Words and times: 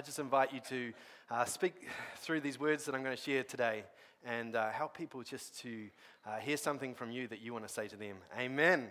I 0.00 0.02
just 0.02 0.18
invite 0.18 0.50
you 0.54 0.60
to 0.70 0.92
uh, 1.30 1.44
speak 1.44 1.74
through 2.20 2.40
these 2.40 2.58
words 2.58 2.86
that 2.86 2.94
I'm 2.94 3.02
going 3.02 3.14
to 3.14 3.22
share 3.22 3.42
today 3.44 3.84
and 4.24 4.56
uh, 4.56 4.70
help 4.70 4.96
people 4.96 5.22
just 5.22 5.60
to 5.60 5.88
uh, 6.26 6.38
hear 6.38 6.56
something 6.56 6.94
from 6.94 7.10
you 7.10 7.28
that 7.28 7.42
you 7.42 7.52
want 7.52 7.68
to 7.68 7.70
say 7.70 7.86
to 7.86 7.96
them. 7.96 8.16
Amen. 8.38 8.88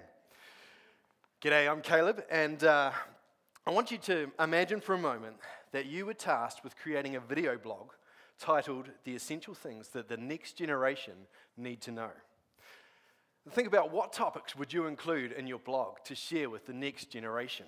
G'day, 1.41 1.67
I'm 1.67 1.81
Caleb, 1.81 2.23
and 2.29 2.63
uh, 2.63 2.91
I 3.65 3.71
want 3.71 3.89
you 3.89 3.97
to 3.97 4.29
imagine 4.39 4.81
for 4.81 4.93
a 4.93 4.99
moment 4.99 5.37
that 5.71 5.87
you 5.87 6.05
were 6.05 6.13
tasked 6.13 6.63
with 6.63 6.77
creating 6.77 7.15
a 7.15 7.19
video 7.19 7.57
blog 7.57 7.89
titled 8.39 8.91
The 9.03 9.15
Essential 9.15 9.55
Things 9.55 9.87
That 9.87 10.09
the 10.09 10.17
Next 10.17 10.59
Generation 10.59 11.15
Need 11.57 11.81
to 11.81 11.91
Know. 11.91 12.11
Think 13.49 13.67
about 13.67 13.91
what 13.91 14.13
topics 14.13 14.55
would 14.55 14.71
you 14.71 14.85
include 14.85 15.31
in 15.31 15.47
your 15.47 15.57
blog 15.57 15.95
to 16.03 16.13
share 16.13 16.51
with 16.51 16.67
the 16.67 16.73
next 16.73 17.09
generation? 17.09 17.65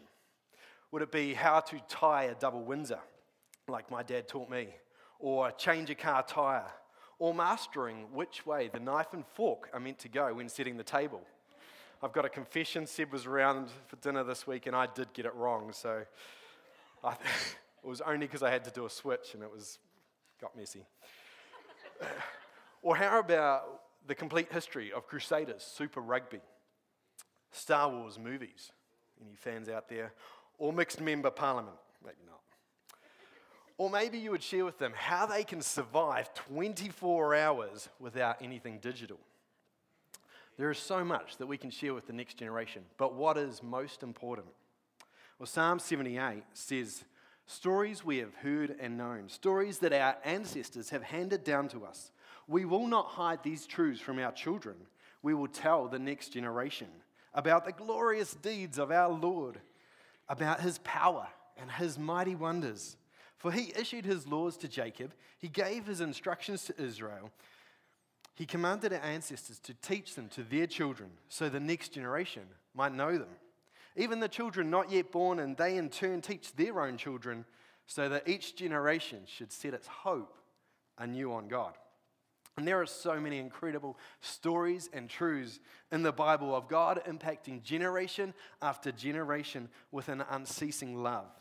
Would 0.92 1.02
it 1.02 1.12
be 1.12 1.34
how 1.34 1.62
to 1.62 1.80
tie 1.90 2.26
a 2.26 2.36
double 2.36 2.62
Windsor? 2.62 3.00
Like 3.68 3.90
my 3.92 4.04
dad 4.04 4.28
taught 4.28 4.50
me, 4.50 4.70
or 5.20 5.52
change 5.52 5.90
a 5.90 5.96
car 5.96 6.24
tyre, 6.24 6.72
or 7.20 7.34
mastering 7.34 8.08
which 8.14 8.46
way 8.46 8.70
the 8.72 8.80
knife 8.80 9.14
and 9.14 9.26
fork 9.36 9.70
are 9.74 9.80
meant 9.80 10.00
to 10.00 10.10
go 10.10 10.34
when 10.34 10.50
setting 10.50 10.78
the 10.78 10.84
table. 10.84 11.22
I've 12.04 12.14
got 12.14 12.26
a 12.26 12.30
confession. 12.30 12.88
Seb 12.88 13.12
was 13.12 13.28
around 13.28 13.68
for 13.86 13.96
dinner 13.98 14.24
this 14.24 14.48
week 14.48 14.66
and 14.66 14.76
I 14.76 14.88
did 14.88 15.14
get 15.14 15.26
it 15.26 15.36
wrong. 15.36 15.72
So 15.72 16.04
I, 17.04 17.12
it 17.84 17.88
was 17.88 18.02
only 18.02 18.26
because 18.26 18.42
I 18.42 18.50
had 18.50 18.64
to 18.66 18.72
do 18.72 18.86
a 18.86 18.90
switch 18.90 19.36
and 19.36 19.44
it 19.44 19.52
was 19.52 19.78
got 20.42 20.58
messy. 20.58 20.84
or 22.82 22.96
how 22.96 23.20
about 23.20 23.82
the 24.08 24.16
complete 24.16 24.52
history 24.52 24.92
of 24.92 25.06
Crusaders, 25.06 25.62
Super 25.62 26.02
Rugby, 26.02 26.40
Star 27.52 27.88
Wars 27.88 28.18
movies? 28.18 28.72
Any 29.24 29.36
fans 29.36 29.70
out 29.70 29.88
there? 29.88 30.14
Or 30.58 30.74
mixed 30.74 31.00
member 31.00 31.30
parliament? 31.30 31.78
Maybe 32.04 32.18
not. 32.26 32.40
Or 33.82 33.90
maybe 33.90 34.20
you 34.20 34.30
would 34.30 34.44
share 34.44 34.64
with 34.64 34.78
them 34.78 34.94
how 34.96 35.26
they 35.26 35.44
can 35.44 35.60
survive 35.60 36.32
24 36.36 37.34
hours 37.34 37.90
without 38.00 38.40
anything 38.40 38.78
digital. 38.78 39.18
There 40.56 40.70
is 40.70 40.78
so 40.78 41.04
much 41.04 41.38
that 41.38 41.48
we 41.48 41.58
can 41.58 41.72
share 41.72 41.96
with 41.96 42.06
the 42.06 42.14
next 42.14 42.38
generation, 42.38 42.84
but 43.00 43.16
what 43.16 43.40
is 43.40 43.64
most 43.64 44.04
important? 44.04 44.46
Well, 45.40 45.48
Psalm 45.48 45.80
78 45.80 46.44
says, 46.54 47.06
Stories 47.48 48.06
we 48.06 48.20
have 48.20 48.36
heard 48.36 48.76
and 48.80 49.00
known, 49.00 49.30
stories 49.30 49.80
that 49.80 49.94
our 49.94 50.16
ancestors 50.24 50.92
have 50.92 51.02
handed 51.02 51.44
down 51.44 51.68
to 51.70 51.84
us. 51.84 52.12
We 52.48 52.66
will 52.66 52.86
not 52.86 53.08
hide 53.08 53.42
these 53.42 53.66
truths 53.66 54.00
from 54.00 54.20
our 54.20 54.32
children. 54.32 54.76
We 55.24 55.34
will 55.34 55.48
tell 55.48 55.88
the 55.88 55.98
next 55.98 56.30
generation 56.30 56.90
about 57.34 57.66
the 57.66 57.72
glorious 57.72 58.36
deeds 58.36 58.78
of 58.78 58.92
our 58.92 59.12
Lord, 59.12 59.60
about 60.30 60.62
his 60.62 60.78
power 60.84 61.26
and 61.58 61.72
his 61.72 61.98
mighty 61.98 62.36
wonders. 62.36 62.96
For 63.42 63.52
he 63.52 63.74
issued 63.76 64.06
his 64.06 64.28
laws 64.28 64.56
to 64.58 64.68
Jacob, 64.68 65.16
he 65.40 65.48
gave 65.48 65.88
his 65.88 66.00
instructions 66.00 66.64
to 66.66 66.80
Israel. 66.80 67.32
He 68.36 68.46
commanded 68.46 68.94
our 68.94 69.00
ancestors 69.00 69.58
to 69.62 69.74
teach 69.74 70.14
them 70.14 70.30
to 70.36 70.44
their 70.44 70.68
children, 70.68 71.10
so 71.28 71.50
the 71.50 71.60
next 71.60 71.90
generation 71.90 72.44
might 72.76 72.94
know 72.94 73.18
them. 73.18 73.36
Even 73.96 74.20
the 74.20 74.28
children 74.28 74.70
not 74.70 74.92
yet 74.92 75.12
born, 75.12 75.40
and 75.40 75.58
they 75.58 75.78
in 75.78 75.90
turn 75.90 76.22
teach 76.22 76.54
their 76.54 76.82
own 76.82 76.98
children, 76.98 77.46
so 77.88 78.10
that 78.10 78.30
each 78.30 78.56
generation 78.56 79.22
should 79.26 79.52
set 79.52 79.74
its 79.74 79.88
hope 79.88 80.38
anew 81.00 81.34
on 81.34 81.48
God. 81.48 81.74
And 82.58 82.68
there 82.68 82.80
are 82.80 82.86
so 82.86 83.20
many 83.20 83.40
incredible 83.40 83.98
stories 84.20 84.88
and 84.94 85.10
truths 85.10 85.60
in 85.92 86.04
the 86.04 86.12
Bible 86.12 86.56
of 86.56 86.68
God 86.68 87.02
impacting 87.08 87.64
generation 87.64 88.36
after 88.62 88.92
generation 88.92 89.68
with 89.92 90.10
an 90.10 90.24
unceasing 90.30 91.02
love. 91.02 91.41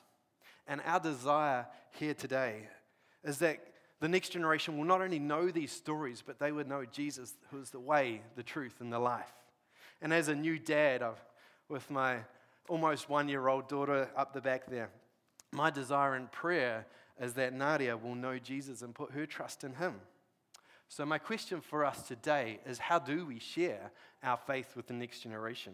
And 0.70 0.80
our 0.84 1.00
desire 1.00 1.66
here 1.98 2.14
today 2.14 2.68
is 3.24 3.38
that 3.38 3.58
the 3.98 4.06
next 4.06 4.28
generation 4.28 4.78
will 4.78 4.84
not 4.84 5.02
only 5.02 5.18
know 5.18 5.50
these 5.50 5.72
stories, 5.72 6.22
but 6.24 6.38
they 6.38 6.52
would 6.52 6.68
know 6.68 6.84
Jesus, 6.84 7.34
who 7.50 7.60
is 7.60 7.70
the 7.70 7.80
way, 7.80 8.22
the 8.36 8.44
truth, 8.44 8.76
and 8.78 8.92
the 8.92 9.00
life. 9.00 9.32
And 10.00 10.14
as 10.14 10.28
a 10.28 10.34
new 10.34 10.60
dad 10.60 11.02
of, 11.02 11.18
with 11.68 11.90
my 11.90 12.18
almost 12.68 13.08
one 13.08 13.28
year 13.28 13.48
old 13.48 13.68
daughter 13.68 14.10
up 14.16 14.32
the 14.32 14.40
back 14.40 14.70
there, 14.70 14.90
my 15.50 15.70
desire 15.70 16.14
and 16.14 16.30
prayer 16.30 16.86
is 17.20 17.32
that 17.34 17.52
Nadia 17.52 17.96
will 17.96 18.14
know 18.14 18.38
Jesus 18.38 18.82
and 18.82 18.94
put 18.94 19.10
her 19.10 19.26
trust 19.26 19.64
in 19.64 19.74
him. 19.74 19.96
So, 20.88 21.04
my 21.04 21.18
question 21.18 21.60
for 21.60 21.84
us 21.84 22.02
today 22.02 22.60
is 22.64 22.78
how 22.78 23.00
do 23.00 23.26
we 23.26 23.40
share 23.40 23.90
our 24.22 24.36
faith 24.36 24.76
with 24.76 24.86
the 24.86 24.94
next 24.94 25.18
generation? 25.18 25.72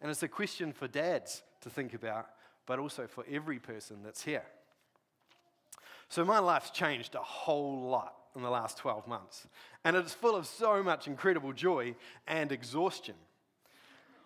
And 0.00 0.10
it's 0.10 0.24
a 0.24 0.28
question 0.28 0.72
for 0.72 0.88
dads 0.88 1.44
to 1.60 1.70
think 1.70 1.94
about 1.94 2.26
but 2.66 2.78
also 2.78 3.06
for 3.06 3.24
every 3.30 3.58
person 3.58 3.98
that's 4.02 4.22
here. 4.22 4.44
So, 6.08 6.24
my 6.24 6.38
life's 6.38 6.70
changed 6.70 7.14
a 7.14 7.22
whole 7.22 7.88
lot 7.88 8.14
in 8.36 8.42
the 8.42 8.50
last 8.50 8.78
12 8.78 9.06
months, 9.06 9.46
and 9.84 9.96
it's 9.96 10.12
full 10.12 10.36
of 10.36 10.46
so 10.46 10.82
much 10.82 11.06
incredible 11.06 11.52
joy 11.52 11.94
and 12.26 12.52
exhaustion. 12.52 13.14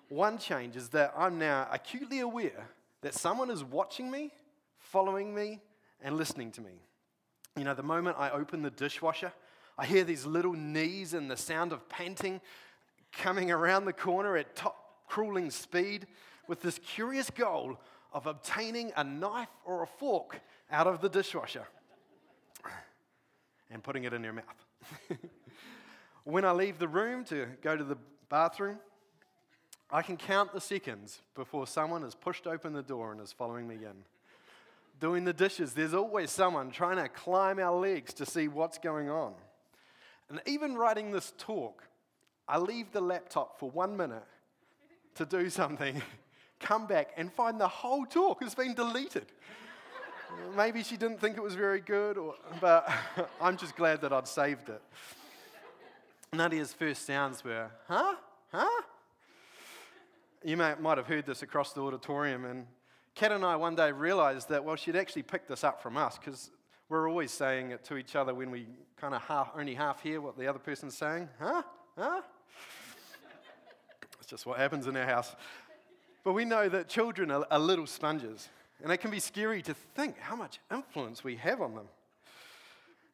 One 0.08 0.38
change 0.38 0.76
is 0.76 0.88
that 0.90 1.12
I'm 1.16 1.38
now 1.38 1.68
acutely 1.70 2.20
aware 2.20 2.68
that 3.02 3.14
someone 3.14 3.50
is 3.50 3.62
watching 3.62 4.10
me, 4.10 4.32
following 4.78 5.34
me, 5.34 5.60
and 6.02 6.16
listening 6.16 6.50
to 6.52 6.60
me. 6.60 6.80
You 7.56 7.64
know, 7.64 7.74
the 7.74 7.82
moment 7.82 8.16
I 8.18 8.30
open 8.30 8.62
the 8.62 8.70
dishwasher, 8.70 9.32
I 9.76 9.84
hear 9.86 10.04
these 10.04 10.24
little 10.24 10.54
knees 10.54 11.14
and 11.14 11.30
the 11.30 11.36
sound 11.36 11.72
of 11.72 11.88
panting 11.88 12.40
coming 13.12 13.50
around 13.50 13.84
the 13.84 13.92
corner 13.92 14.36
at 14.36 14.56
top 14.56 15.06
crawling 15.06 15.50
speed 15.50 16.06
with 16.46 16.62
this 16.62 16.78
curious 16.78 17.30
goal 17.30 17.78
of 18.12 18.26
obtaining 18.26 18.92
a 18.96 19.04
knife 19.04 19.48
or 19.64 19.82
a 19.82 19.86
fork 19.86 20.40
out 20.70 20.86
of 20.86 21.00
the 21.00 21.08
dishwasher 21.08 21.66
and 23.70 23.82
putting 23.82 24.04
it 24.04 24.12
in 24.12 24.22
your 24.24 24.32
mouth. 24.32 24.66
when 26.24 26.44
I 26.44 26.52
leave 26.52 26.78
the 26.78 26.88
room 26.88 27.24
to 27.24 27.46
go 27.62 27.76
to 27.76 27.84
the 27.84 27.98
bathroom, 28.28 28.78
I 29.90 30.02
can 30.02 30.16
count 30.16 30.52
the 30.52 30.60
seconds 30.60 31.22
before 31.34 31.66
someone 31.66 32.02
has 32.02 32.14
pushed 32.14 32.46
open 32.46 32.72
the 32.72 32.82
door 32.82 33.12
and 33.12 33.20
is 33.20 33.32
following 33.32 33.66
me 33.66 33.76
in. 33.76 34.04
Doing 35.00 35.24
the 35.24 35.32
dishes, 35.32 35.74
there's 35.74 35.94
always 35.94 36.30
someone 36.30 36.70
trying 36.70 36.96
to 36.96 37.08
climb 37.08 37.58
our 37.58 37.78
legs 37.78 38.12
to 38.14 38.26
see 38.26 38.48
what's 38.48 38.78
going 38.78 39.08
on. 39.08 39.34
And 40.28 40.40
even 40.44 40.74
writing 40.74 41.12
this 41.12 41.32
talk, 41.38 41.84
I 42.46 42.58
leave 42.58 42.92
the 42.92 43.00
laptop 43.00 43.58
for 43.58 43.70
one 43.70 43.96
minute 43.96 44.24
to 45.14 45.24
do 45.24 45.48
something 45.48 46.02
come 46.60 46.86
back 46.86 47.12
and 47.16 47.32
find 47.32 47.60
the 47.60 47.68
whole 47.68 48.04
talk 48.06 48.42
has 48.42 48.54
been 48.54 48.74
deleted. 48.74 49.26
Maybe 50.56 50.82
she 50.82 50.96
didn't 50.96 51.20
think 51.20 51.36
it 51.36 51.42
was 51.42 51.54
very 51.54 51.80
good, 51.80 52.18
or, 52.18 52.34
but 52.60 52.88
I'm 53.40 53.56
just 53.56 53.76
glad 53.76 54.00
that 54.02 54.12
I'd 54.12 54.28
saved 54.28 54.68
it. 54.68 54.82
Nadia's 56.32 56.72
first 56.72 57.06
sounds 57.06 57.42
were, 57.42 57.70
huh? 57.86 58.14
Huh? 58.52 58.82
You 60.44 60.56
may, 60.56 60.74
might 60.78 60.98
have 60.98 61.06
heard 61.06 61.26
this 61.26 61.42
across 61.42 61.72
the 61.72 61.80
auditorium, 61.80 62.44
and 62.44 62.66
Kat 63.14 63.32
and 63.32 63.44
I 63.44 63.56
one 63.56 63.74
day 63.74 63.90
realized 63.90 64.48
that, 64.50 64.64
well, 64.64 64.76
she'd 64.76 64.96
actually 64.96 65.22
picked 65.22 65.48
this 65.48 65.64
up 65.64 65.82
from 65.82 65.96
us 65.96 66.18
because 66.18 66.50
we're 66.88 67.08
always 67.08 67.30
saying 67.30 67.70
it 67.72 67.84
to 67.84 67.96
each 67.96 68.14
other 68.14 68.34
when 68.34 68.50
we 68.50 68.66
kind 68.96 69.14
of 69.14 69.22
half, 69.22 69.50
only 69.56 69.74
half 69.74 70.02
hear 70.02 70.20
what 70.20 70.38
the 70.38 70.46
other 70.46 70.58
person's 70.58 70.96
saying. 70.96 71.28
Huh? 71.38 71.62
Huh? 71.96 72.22
It's 74.20 74.28
just 74.28 74.46
what 74.46 74.58
happens 74.58 74.86
in 74.86 74.96
our 74.96 75.06
house. 75.06 75.34
But 76.24 76.32
we 76.32 76.44
know 76.44 76.68
that 76.68 76.88
children 76.88 77.30
are, 77.30 77.46
are 77.50 77.58
little 77.58 77.86
sponges, 77.86 78.48
and 78.82 78.92
it 78.92 78.98
can 78.98 79.10
be 79.10 79.20
scary 79.20 79.62
to 79.62 79.74
think 79.74 80.18
how 80.18 80.36
much 80.36 80.60
influence 80.72 81.24
we 81.24 81.36
have 81.36 81.60
on 81.60 81.74
them. 81.74 81.88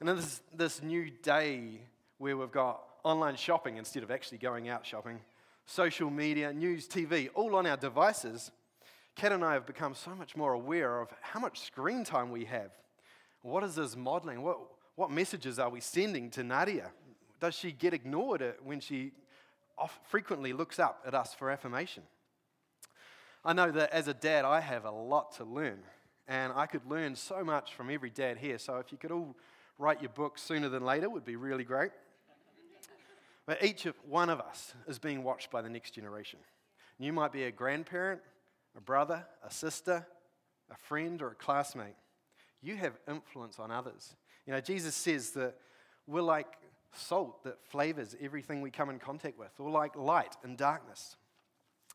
And 0.01 0.09
in 0.09 0.17
this, 0.17 0.41
this 0.55 0.83
new 0.83 1.11
day 1.23 1.81
where 2.19 2.37
we've 2.37 2.51
got 2.51 2.83
online 3.05 3.37
shopping 3.37 3.77
instead 3.77 4.03
of 4.03 4.11
actually 4.11 4.39
going 4.39 4.69
out 4.69 4.85
shopping, 4.85 5.21
social 5.67 6.11
media, 6.11 6.53
news, 6.53 6.89
TV, 6.89 7.29
all 7.35 7.55
on 7.55 7.67
our 7.67 7.77
devices, 7.77 8.51
Kat 9.17 9.33
and 9.33 9.45
I 9.45 9.53
have 9.53 9.67
become 9.67 9.95
so 9.95 10.15
much 10.15 10.37
more 10.37 10.53
aware 10.53 11.01
of 11.01 11.09
how 11.21 11.39
much 11.39 11.61
screen 11.61 12.05
time 12.05 12.31
we 12.31 12.45
have. 12.47 12.71
What 13.43 13.63
is 13.63 13.77
this 13.77 13.97
modeling? 13.97 14.43
What, 14.43 14.59
what 14.97 15.11
messages 15.11 15.59
are 15.59 15.71
we 15.71 15.81
sending 15.81 16.31
to 16.31 16.43
Nadia? 16.43 16.91
Does 17.41 17.55
she 17.55 17.73
get 17.73 17.95
ignored 17.95 18.43
uh, 18.43 18.53
when 18.63 18.81
she 18.81 19.13
frequently 20.09 20.53
looks 20.53 20.79
up 20.79 21.03
at 21.07 21.15
us 21.15 21.35
for 21.35 21.51
affirmation? 21.51 22.03
I 23.45 23.53
know 23.53 23.71
that 23.71 23.93
as 23.93 24.09
a 24.09 24.15
dad, 24.15 24.45
I 24.45 24.61
have 24.61 24.85
a 24.85 24.91
lot 24.91 25.33
to 25.37 25.45
learn, 25.45 25.81
and 26.27 26.53
I 26.55 26.67
could 26.67 26.87
learn 26.87 27.15
so 27.15 27.45
much 27.45 27.75
from 27.75 27.91
every 27.91 28.11
dad 28.11 28.39
here. 28.39 28.59
So 28.59 28.77
if 28.79 28.91
you 28.91 28.97
could 28.97 29.11
all 29.11 29.37
write 29.79 30.01
your 30.01 30.11
book 30.11 30.39
sooner 30.39 30.69
than 30.69 30.85
later, 30.85 31.11
would 31.11 31.25
be 31.25 31.37
really 31.37 31.65
great. 31.65 31.91
But 33.47 33.63
each 33.63 33.87
one 34.09 34.31
of 34.31 34.41
us 34.41 34.73
is 34.89 34.99
being 34.99 35.23
watched 35.23 35.51
by 35.51 35.61
the 35.61 35.69
next 35.69 35.91
generation. 35.91 36.39
You 36.99 37.13
might 37.13 37.33
be 37.33 37.45
a 37.45 37.51
grandparent, 37.51 38.23
a 38.77 38.81
brother, 38.81 39.27
a 39.47 39.51
sister, 39.51 40.07
a 40.71 40.77
friend, 40.77 41.21
or 41.21 41.33
a 41.33 41.35
classmate. 41.35 41.97
You 42.63 42.77
have 42.77 42.99
influence 43.07 43.59
on 43.59 43.71
others. 43.71 44.17
You 44.47 44.55
know, 44.55 44.61
Jesus 44.63 44.95
says 44.95 45.33
that 45.33 45.57
we're 46.07 46.23
like 46.23 46.47
salt 46.95 47.45
that 47.45 47.59
flavors 47.67 48.17
everything 48.21 48.63
we 48.63 48.71
come 48.71 48.89
in 48.89 48.99
contact 48.99 49.39
with, 49.39 49.51
or 49.59 49.71
like 49.71 49.97
light 49.97 50.35
in 50.45 50.57
darkness. 50.57 51.17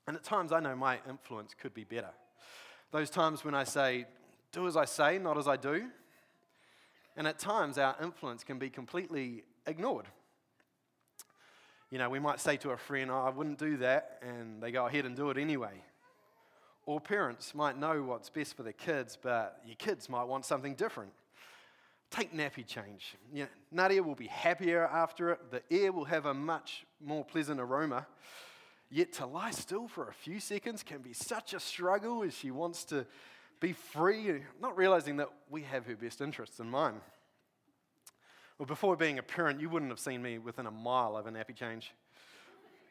And 0.09 0.17
at 0.17 0.23
times 0.23 0.51
I 0.51 0.59
know 0.59 0.75
my 0.75 0.97
influence 1.07 1.53
could 1.53 1.71
be 1.75 1.83
better. 1.83 2.09
Those 2.91 3.11
times 3.11 3.45
when 3.45 3.53
I 3.53 3.63
say, 3.63 4.07
do 4.51 4.65
as 4.65 4.75
I 4.75 4.85
say, 4.85 5.19
not 5.19 5.37
as 5.37 5.47
I 5.47 5.55
do, 5.55 5.85
And 7.19 7.27
at 7.27 7.37
times, 7.37 7.77
our 7.77 7.97
influence 8.01 8.45
can 8.45 8.59
be 8.59 8.69
completely 8.69 9.43
ignored. 9.67 10.05
You 11.91 11.97
know, 11.97 12.09
we 12.09 12.17
might 12.17 12.39
say 12.39 12.55
to 12.57 12.69
a 12.69 12.77
friend, 12.77 13.11
oh, 13.11 13.17
I 13.19 13.29
wouldn't 13.29 13.59
do 13.59 13.75
that, 13.77 14.21
and 14.21 14.63
they 14.63 14.71
go 14.71 14.85
ahead 14.85 15.05
and 15.05 15.17
do 15.17 15.29
it 15.29 15.37
anyway. 15.37 15.83
Or 16.85 17.01
parents 17.01 17.53
might 17.53 17.77
know 17.77 18.03
what's 18.03 18.29
best 18.29 18.55
for 18.55 18.63
their 18.63 18.71
kids, 18.71 19.17
but 19.21 19.59
your 19.65 19.75
kids 19.75 20.07
might 20.07 20.23
want 20.23 20.45
something 20.45 20.75
different. 20.75 21.11
Take 22.09 22.33
nappy 22.33 22.65
change. 22.65 23.15
You 23.33 23.43
know, 23.43 23.49
Nadia 23.69 24.01
will 24.01 24.15
be 24.15 24.27
happier 24.27 24.87
after 24.87 25.31
it. 25.31 25.51
The 25.51 25.61
air 25.69 25.91
will 25.91 26.05
have 26.05 26.25
a 26.25 26.33
much 26.33 26.85
more 27.03 27.25
pleasant 27.25 27.59
aroma. 27.59 28.07
Yet 28.91 29.13
to 29.13 29.25
lie 29.25 29.51
still 29.51 29.87
for 29.87 30.09
a 30.09 30.13
few 30.13 30.39
seconds 30.39 30.83
can 30.83 31.01
be 31.01 31.13
such 31.13 31.53
a 31.53 31.59
struggle 31.59 32.23
as 32.23 32.33
she 32.33 32.49
wants 32.49 32.83
to 32.85 33.05
be 33.59 33.73
free, 33.73 34.41
not 34.61 34.77
realizing 34.77 35.17
that 35.17 35.29
we 35.49 35.63
have 35.63 35.85
her 35.85 35.95
best 35.95 36.21
interests 36.21 36.59
in 36.59 36.69
mind. 36.69 37.01
Well, 38.57 38.65
before 38.65 38.95
being 38.95 39.19
a 39.19 39.23
parent, 39.23 39.61
you 39.61 39.69
wouldn't 39.69 39.91
have 39.91 39.99
seen 39.99 40.21
me 40.21 40.37
within 40.37 40.65
a 40.65 40.71
mile 40.71 41.15
of 41.15 41.27
a 41.27 41.31
nappy 41.31 41.55
change. 41.55 41.93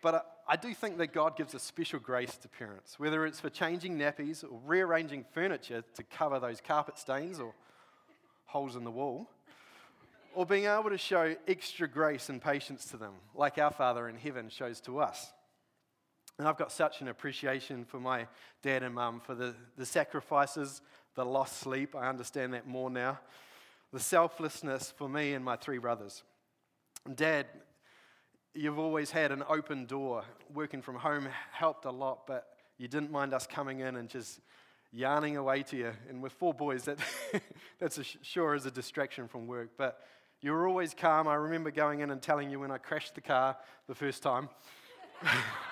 But 0.01 0.25
I 0.47 0.57
do 0.57 0.73
think 0.73 0.99
that 0.99 1.13
God 1.13 1.37
gives 1.37 1.55
a 1.55 1.59
special 1.59 1.99
grace 1.99 2.37
to 2.39 2.49
parents, 2.49 2.99
whether 3.01 3.27
it's 3.27 3.41
for 3.41 3.51
changing 3.51 3.99
nappies 3.99 4.45
or 4.45 4.61
rearranging 4.65 5.25
furniture 5.35 5.83
to 5.95 6.03
cover 6.05 6.39
those 6.39 6.61
carpet 6.61 6.99
stains 6.99 7.41
or 7.41 7.53
holes 8.47 8.77
in 8.77 8.85
the 8.85 8.91
wall, 8.91 9.29
or 10.35 10.47
being 10.47 10.67
able 10.67 10.91
to 10.91 10.99
show 10.99 11.35
extra 11.49 11.89
grace 11.89 12.29
and 12.29 12.41
patience 12.41 12.85
to 12.87 12.97
them, 12.97 13.15
like 13.35 13.59
our 13.59 13.73
Father 13.73 14.09
in 14.09 14.17
heaven 14.17 14.49
shows 14.49 14.81
to 14.83 15.01
us. 15.01 15.33
And 16.39 16.47
I've 16.47 16.57
got 16.57 16.71
such 16.71 17.01
an 17.01 17.09
appreciation 17.09 17.85
for 17.85 17.99
my 17.99 18.27
dad 18.63 18.85
and 18.85 18.95
mum 18.95 19.21
for 19.21 19.35
the, 19.35 19.55
the 19.77 19.85
sacrifices, 19.85 20.83
the 21.17 21.25
lost 21.25 21.59
sleep. 21.59 21.97
I 21.97 22.09
understand 22.09 22.55
that 22.55 22.67
more 22.67 22.91
now. 22.91 23.19
The 23.93 23.99
selflessness 23.99 24.93
for 24.97 25.09
me 25.09 25.35
and 25.35 25.45
my 25.45 25.57
three 25.57 25.79
brothers. 25.79 26.23
Dad, 27.13 27.47
you've 28.55 28.79
always 28.79 29.11
had 29.11 29.33
an 29.33 29.43
open 29.49 29.87
door. 29.87 30.23
Working 30.55 30.81
from 30.81 30.95
home 30.95 31.29
helped 31.51 31.87
a 31.87 31.91
lot, 31.91 32.27
but 32.29 32.47
you 32.77 32.87
didn't 32.87 33.11
mind 33.11 33.35
us 33.35 33.47
coming 33.49 33.81
in 33.81 33.97
and 33.97 34.09
just 34.09 34.39
yarning 34.93 35.37
away 35.37 35.65
to 35.65 35.77
you. 35.77 35.93
And 36.09 36.23
with 36.23 36.33
four 36.33 36.55
boys, 36.55 36.85
that, 36.85 36.99
that's 37.81 37.99
a, 37.99 38.05
sure 38.05 38.55
is 38.55 38.65
a 38.65 38.71
distraction 38.71 39.27
from 39.27 39.49
work. 39.49 39.71
But 39.77 40.01
you 40.41 40.53
were 40.53 40.69
always 40.69 40.95
calm. 40.95 41.27
I 41.27 41.35
remember 41.35 41.73
going 41.73 41.99
in 41.99 42.11
and 42.13 42.23
telling 42.23 42.49
you 42.49 42.61
when 42.61 42.71
I 42.71 42.79
crashed 42.79 43.17
the 43.17 43.21
car 43.23 43.57
the 43.89 43.95
first 43.97 44.23
time. 44.23 44.49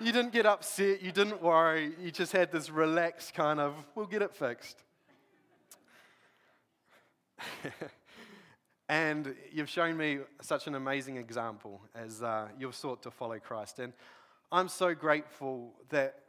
you 0.00 0.12
didn't 0.12 0.32
get 0.32 0.46
upset, 0.46 1.02
you 1.02 1.12
didn't 1.12 1.42
worry, 1.42 1.92
you 2.00 2.10
just 2.10 2.32
had 2.32 2.52
this 2.52 2.70
relaxed 2.70 3.34
kind 3.34 3.60
of, 3.60 3.74
we'll 3.94 4.06
get 4.06 4.22
it 4.22 4.34
fixed. 4.34 4.82
and 8.88 9.34
you've 9.52 9.68
shown 9.68 9.96
me 9.96 10.18
such 10.40 10.66
an 10.66 10.74
amazing 10.74 11.16
example 11.16 11.80
as 11.94 12.22
uh, 12.22 12.48
you've 12.58 12.74
sought 12.74 13.02
to 13.02 13.10
follow 13.10 13.38
Christ. 13.38 13.78
And 13.78 13.92
I'm 14.52 14.68
so 14.68 14.94
grateful 14.94 15.72
that 15.88 16.20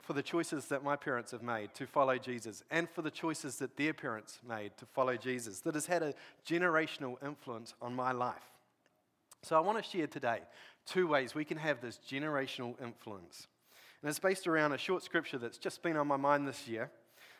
for 0.00 0.12
the 0.12 0.22
choices 0.22 0.66
that 0.66 0.82
my 0.82 0.96
parents 0.96 1.30
have 1.32 1.42
made 1.42 1.74
to 1.74 1.86
follow 1.86 2.18
Jesus 2.18 2.62
and 2.70 2.88
for 2.90 3.02
the 3.02 3.10
choices 3.10 3.56
that 3.56 3.76
their 3.76 3.94
parents 3.94 4.40
made 4.46 4.76
to 4.76 4.84
follow 4.86 5.16
Jesus 5.16 5.60
that 5.60 5.74
has 5.74 5.86
had 5.86 6.02
a 6.02 6.14
generational 6.46 7.16
influence 7.24 7.74
on 7.80 7.94
my 7.94 8.12
life. 8.12 8.50
So 9.42 9.56
I 9.56 9.60
want 9.60 9.82
to 9.82 9.88
share 9.88 10.06
today 10.06 10.40
two 10.86 11.06
ways 11.06 11.34
we 11.34 11.44
can 11.44 11.58
have 11.58 11.80
this 11.80 11.98
generational 12.08 12.80
influence. 12.82 13.46
And 14.02 14.08
it's 14.08 14.18
based 14.18 14.46
around 14.46 14.72
a 14.72 14.78
short 14.78 15.02
scripture 15.02 15.38
that's 15.38 15.58
just 15.58 15.82
been 15.82 15.96
on 15.96 16.06
my 16.06 16.16
mind 16.16 16.48
this 16.48 16.66
year. 16.66 16.90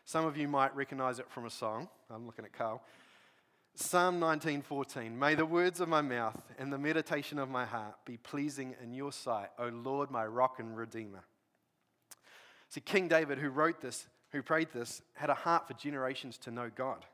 Some 0.04 0.26
of 0.26 0.37
you 0.37 0.48
might 0.48 0.75
recognize 0.75 1.19
it 1.19 1.31
from 1.31 1.46
a 1.46 1.50
song. 1.50 1.88
I'm 2.10 2.26
looking 2.26 2.44
at 2.44 2.52
Carl. 2.52 2.82
Psalm 3.75 4.19
19:14 4.20 5.16
May 5.16 5.34
the 5.34 5.46
words 5.46 5.81
of 5.81 5.88
my 5.88 6.00
mouth 6.00 6.42
and 6.58 6.72
the 6.72 6.78
meditation 6.78 7.38
of 7.38 7.48
my 7.48 7.64
heart 7.64 7.94
be 8.04 8.16
pleasing 8.16 8.75
in 8.82 8.92
your 8.92 9.12
sight, 9.12 9.48
O 9.58 9.69
Lord, 9.69 10.10
my 10.10 10.26
rock 10.26 10.58
and 10.58 10.76
redeemer. 10.76 11.25
See, 12.69 12.81
King 12.81 13.08
David, 13.08 13.38
who 13.38 13.48
wrote 13.48 13.81
this, 13.81 14.08
who 14.32 14.43
prayed 14.43 14.69
this, 14.72 15.02
had 15.14 15.31
a 15.31 15.34
heart 15.34 15.66
for 15.66 15.75
generations 15.75 16.36
to 16.38 16.50
know 16.50 16.70
God 16.75 17.06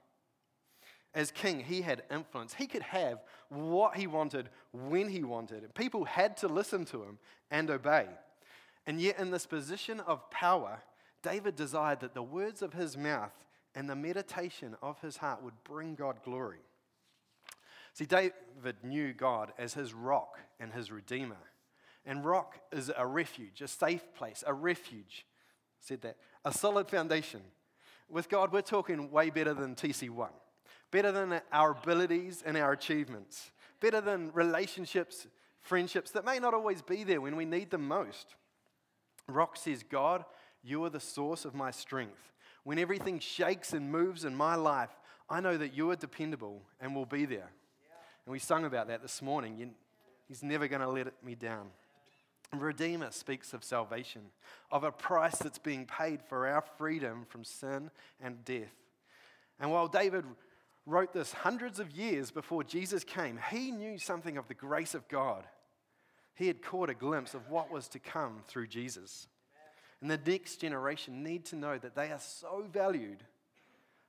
as 1.16 1.30
king, 1.30 1.60
he 1.60 1.80
had 1.80 2.02
influence. 2.10 2.52
He 2.52 2.66
could 2.66 2.82
have 2.82 3.22
what 3.48 3.96
he 3.96 4.06
wanted 4.06 4.50
when 4.70 5.08
he 5.08 5.24
wanted. 5.24 5.74
People 5.74 6.04
had 6.04 6.36
to 6.36 6.46
listen 6.46 6.84
to 6.84 7.02
him 7.02 7.18
and 7.50 7.70
obey. 7.70 8.06
And 8.86 9.00
yet, 9.00 9.18
in 9.18 9.30
this 9.30 9.46
position 9.46 10.00
of 10.00 10.30
power, 10.30 10.82
David 11.22 11.56
desired 11.56 12.00
that 12.00 12.12
the 12.12 12.22
words 12.22 12.60
of 12.60 12.74
his 12.74 12.98
mouth 12.98 13.32
and 13.74 13.88
the 13.88 13.96
meditation 13.96 14.76
of 14.82 15.00
his 15.00 15.16
heart 15.16 15.42
would 15.42 15.54
bring 15.64 15.94
God 15.94 16.18
glory. 16.22 16.60
See, 17.94 18.04
David 18.04 18.76
knew 18.82 19.14
God 19.14 19.52
as 19.58 19.72
his 19.72 19.94
rock 19.94 20.38
and 20.60 20.70
his 20.70 20.92
redeemer. 20.92 21.36
And 22.04 22.26
rock 22.26 22.58
is 22.70 22.92
a 22.94 23.06
refuge, 23.06 23.62
a 23.62 23.68
safe 23.68 24.04
place, 24.14 24.44
a 24.46 24.52
refuge. 24.52 25.24
said 25.80 26.02
that. 26.02 26.18
A 26.44 26.52
solid 26.52 26.88
foundation. 26.88 27.40
With 28.10 28.28
God, 28.28 28.52
we're 28.52 28.60
talking 28.60 29.10
way 29.10 29.30
better 29.30 29.54
than 29.54 29.74
TC1 29.74 30.28
better 30.96 31.12
than 31.12 31.42
our 31.52 31.72
abilities 31.72 32.42
and 32.46 32.56
our 32.56 32.72
achievements, 32.72 33.50
better 33.82 34.00
than 34.00 34.32
relationships, 34.32 35.26
friendships 35.60 36.10
that 36.12 36.24
may 36.24 36.38
not 36.38 36.54
always 36.54 36.80
be 36.80 37.04
there 37.04 37.20
when 37.20 37.36
we 37.36 37.44
need 37.44 37.68
them 37.68 37.86
most. 37.86 38.34
Rock 39.28 39.58
says, 39.58 39.82
God, 39.82 40.24
you 40.64 40.82
are 40.84 40.88
the 40.88 40.98
source 40.98 41.44
of 41.44 41.54
my 41.54 41.70
strength. 41.70 42.32
When 42.64 42.78
everything 42.78 43.18
shakes 43.18 43.74
and 43.74 43.92
moves 43.92 44.24
in 44.24 44.34
my 44.34 44.54
life, 44.54 44.88
I 45.28 45.40
know 45.40 45.58
that 45.58 45.76
you 45.76 45.90
are 45.90 45.96
dependable 45.96 46.62
and 46.80 46.94
will 46.94 47.04
be 47.04 47.26
there. 47.26 47.50
And 48.24 48.32
we 48.32 48.38
sung 48.38 48.64
about 48.64 48.88
that 48.88 49.02
this 49.02 49.20
morning. 49.20 49.58
You, 49.58 49.72
he's 50.28 50.42
never 50.42 50.66
going 50.66 50.80
to 50.80 50.88
let 50.88 51.22
me 51.22 51.34
down. 51.34 51.66
Redeemer 52.54 53.10
speaks 53.10 53.52
of 53.52 53.62
salvation, 53.62 54.22
of 54.72 54.82
a 54.82 54.92
price 54.92 55.36
that's 55.36 55.58
being 55.58 55.84
paid 55.84 56.22
for 56.22 56.48
our 56.48 56.64
freedom 56.78 57.26
from 57.28 57.44
sin 57.44 57.90
and 58.18 58.42
death. 58.46 58.72
And 59.60 59.70
while 59.70 59.88
David 59.88 60.24
wrote 60.86 61.12
this 61.12 61.32
hundreds 61.32 61.80
of 61.80 61.90
years 61.90 62.30
before 62.30 62.62
Jesus 62.62 63.04
came, 63.04 63.38
he 63.50 63.70
knew 63.70 63.98
something 63.98 64.36
of 64.36 64.48
the 64.48 64.54
grace 64.54 64.94
of 64.94 65.08
God. 65.08 65.44
He 66.34 66.46
had 66.46 66.62
caught 66.62 66.90
a 66.90 66.94
glimpse 66.94 67.34
of 67.34 67.50
what 67.50 67.70
was 67.70 67.88
to 67.88 67.98
come 67.98 68.42
through 68.46 68.68
Jesus. 68.68 69.26
And 70.00 70.10
the 70.10 70.20
next 70.30 70.60
generation 70.60 71.22
need 71.22 71.44
to 71.46 71.56
know 71.56 71.78
that 71.78 71.94
they 71.94 72.10
are 72.12 72.20
so 72.20 72.64
valued 72.70 73.24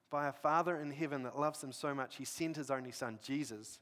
by 0.10 0.28
a 0.28 0.34
Father 0.34 0.80
in 0.80 0.92
heaven 0.92 1.24
that 1.24 1.40
loves 1.40 1.60
them 1.60 1.72
so 1.72 1.94
much, 1.94 2.16
he 2.16 2.26
sent 2.26 2.56
his 2.56 2.72
only 2.72 2.92
Son, 2.92 3.20
Jesus, 3.22 3.80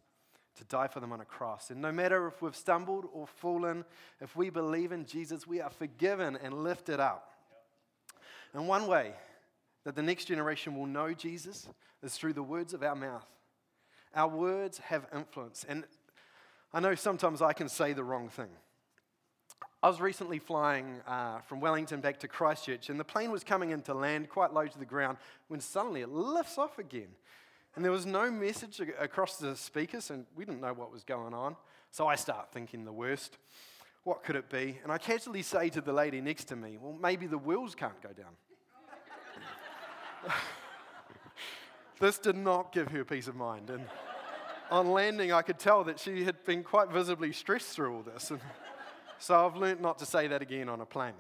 to 0.58 0.64
die 0.64 0.88
for 0.88 1.00
them 1.00 1.12
on 1.12 1.22
a 1.22 1.26
cross. 1.26 1.70
And 1.70 1.82
no 1.82 1.92
matter 1.92 2.28
if 2.28 2.42
we've 2.42 2.56
stumbled 2.56 3.06
or 3.14 3.28
fallen, 3.28 3.86
if 4.22 4.36
we 4.36 4.50
believe 4.50 4.92
in 4.92 5.06
Jesus, 5.06 5.46
we 5.46 5.62
are 5.62 5.70
forgiven 5.70 6.38
and 6.42 6.64
lifted 6.64 7.00
up. 7.00 7.32
And 8.54 8.68
one 8.68 8.88
way 8.88 9.14
that 9.86 9.96
the 9.96 10.02
next 10.02 10.26
generation 10.26 10.76
will 10.76 10.88
know 10.88 11.14
Jesus 11.14 11.70
is 12.04 12.18
through 12.18 12.34
the 12.34 12.44
words 12.44 12.74
of 12.74 12.84
our 12.84 12.96
mouth. 12.96 13.26
Our 14.14 14.28
words 14.28 14.80
have 14.80 15.06
influence. 15.16 15.66
And 15.68 15.86
I 16.74 16.80
know 16.80 16.96
sometimes 16.96 17.42
I 17.42 17.54
can 17.54 17.70
say 17.70 17.94
the 17.94 18.04
wrong 18.04 18.28
thing. 18.28 18.50
I 19.84 19.88
was 19.88 20.02
recently 20.02 20.40
flying 20.40 21.00
uh, 21.08 21.42
from 21.42 21.60
Wellington 21.60 22.02
back 22.02 22.20
to 22.22 22.28
Christchurch, 22.28 22.90
and 22.90 23.00
the 23.00 23.04
plane 23.04 23.32
was 23.32 23.44
coming 23.44 23.70
in 23.70 23.82
to 23.84 23.94
land 23.94 24.30
quite 24.30 24.52
low 24.52 24.66
to 24.66 24.80
the 24.80 24.86
ground 24.86 25.18
when 25.48 25.60
suddenly 25.60 26.02
it 26.02 26.10
lifts 26.10 26.58
off 26.58 26.80
again. 26.80 27.10
And 27.76 27.86
there 27.86 27.92
was 27.92 28.06
no 28.06 28.32
message 28.32 28.82
across 29.00 29.38
the 29.38 29.56
speakers, 29.56 30.10
and 30.10 30.26
we 30.36 30.46
didn't 30.46 30.62
know 30.62 30.74
what 30.74 30.92
was 30.92 31.04
going 31.04 31.34
on. 31.34 31.56
So 31.92 32.08
I 32.08 32.16
start 32.16 32.52
thinking 32.52 32.84
the 32.84 32.92
worst. 32.92 33.38
What 34.04 34.24
could 34.24 34.36
it 34.36 34.50
be? 34.50 34.80
And 34.82 34.92
I 34.92 34.98
casually 34.98 35.42
say 35.42 35.70
to 35.70 35.82
the 35.82 35.94
lady 35.94 36.20
next 36.22 36.46
to 36.46 36.56
me, 36.56 36.78
Well, 36.82 36.98
maybe 37.00 37.28
the 37.28 37.38
wheels 37.38 37.76
can't 37.76 38.02
go 38.02 38.10
down. 38.10 38.34
this 42.00 42.18
did 42.18 42.36
not 42.36 42.72
give 42.72 42.90
her 42.90 43.04
peace 43.04 43.28
of 43.28 43.36
mind. 43.36 43.70
And 43.70 43.86
on 44.72 44.92
landing, 44.92 45.32
I 45.32 45.42
could 45.42 45.60
tell 45.60 45.84
that 45.86 46.00
she 46.00 46.24
had 46.24 46.44
been 46.46 46.64
quite 46.64 46.90
visibly 46.90 47.32
stressed 47.32 47.70
through 47.70 47.96
all 47.96 48.04
this. 48.04 48.32
And 48.32 48.40
so 49.20 49.46
I've 49.46 49.56
learnt 49.56 49.82
not 49.82 50.00
to 50.00 50.06
say 50.06 50.28
that 50.28 50.42
again 50.42 50.70
on 50.70 50.82
a 50.82 50.86
plane. 50.86 51.14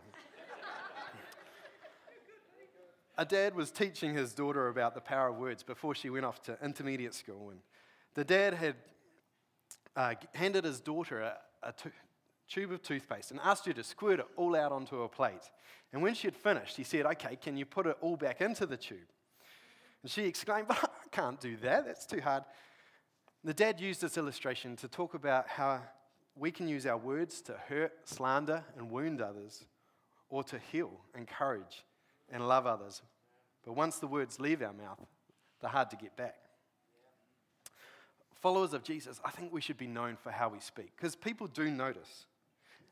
A 3.18 3.26
dad 3.26 3.56
was 3.56 3.72
teaching 3.72 4.14
his 4.14 4.34
daughter 4.34 4.68
about 4.68 4.94
the 4.94 5.00
power 5.00 5.30
of 5.30 5.38
words 5.38 5.64
before 5.64 5.96
she 5.96 6.10
went 6.10 6.26
off 6.26 6.42
to 6.44 6.58
intermediate 6.62 7.14
school. 7.14 7.50
And 7.50 7.60
the 8.14 8.26
dad 8.26 8.54
had 8.54 8.76
uh, 9.96 10.16
handed 10.34 10.66
his 10.66 10.82
daughter 10.82 11.22
a, 11.22 11.74
tube 12.48 12.72
of 12.72 12.82
toothpaste 12.82 13.32
and 13.32 13.40
asked 13.44 13.66
her 13.66 13.74
to 13.74 13.84
squirt 13.84 14.20
it 14.20 14.28
all 14.36 14.56
out 14.56 14.72
onto 14.72 15.02
a 15.02 15.10
plate. 15.10 15.52
And 15.94 16.02
when 16.02 16.14
she 16.14 16.28
had 16.28 16.36
finished, 16.36 16.78
he 16.78 16.84
said, 16.84 17.06
Okay, 17.06 17.36
can 17.36 17.58
you 17.58 17.66
put 17.66 17.88
it 17.88 17.98
all 18.02 18.18
back 18.18 18.42
into 18.42 18.66
the 18.66 18.78
tube? 18.78 19.10
And 20.02 20.12
she 20.12 20.25
exclaimed, 20.25 20.68
But 20.70 20.84
I 20.84 21.08
can't 21.12 21.40
do 21.40 21.56
that. 21.58 21.86
That's 21.86 22.06
too 22.06 22.22
hard. 22.22 22.44
The 23.44 23.54
dad 23.54 23.80
used 23.80 24.02
this 24.02 24.18
illustration 24.18 24.75
to 24.78 24.88
talk 24.88 25.14
about 25.14 25.48
how 25.48 25.82
we 26.36 26.52
can 26.52 26.68
use 26.68 26.86
our 26.86 26.98
words 26.98 27.42
to 27.44 27.54
hurt, 27.70 27.94
slander, 28.04 28.64
and 28.78 28.92
wound 28.92 29.22
others, 29.22 29.66
or 30.30 30.44
to 30.46 30.60
heal, 30.72 30.92
encourage, 31.18 31.86
and 32.30 32.48
love 32.48 32.66
others. 32.66 33.02
But 33.64 33.74
once 33.75 34.00
the 34.00 34.08
words 34.08 34.40
leave 34.40 34.62
our 34.62 34.74
mouth, 34.74 35.00
they're 35.62 35.70
hard 35.70 35.90
to 35.92 35.96
get 35.96 36.16
back. 36.16 36.36
followers 38.42 38.74
of 38.74 38.84
Jesus, 38.84 39.20
I 39.25 39.32
think 39.32 39.52
we 39.52 39.62
should 39.62 39.78
be 39.78 39.88
known 39.88 40.18
for 40.18 40.32
how 40.32 40.50
we 40.50 40.60
speak 40.60 40.92
because 40.96 41.16
people 41.16 41.48
do 41.48 41.72
notice. 41.72 42.28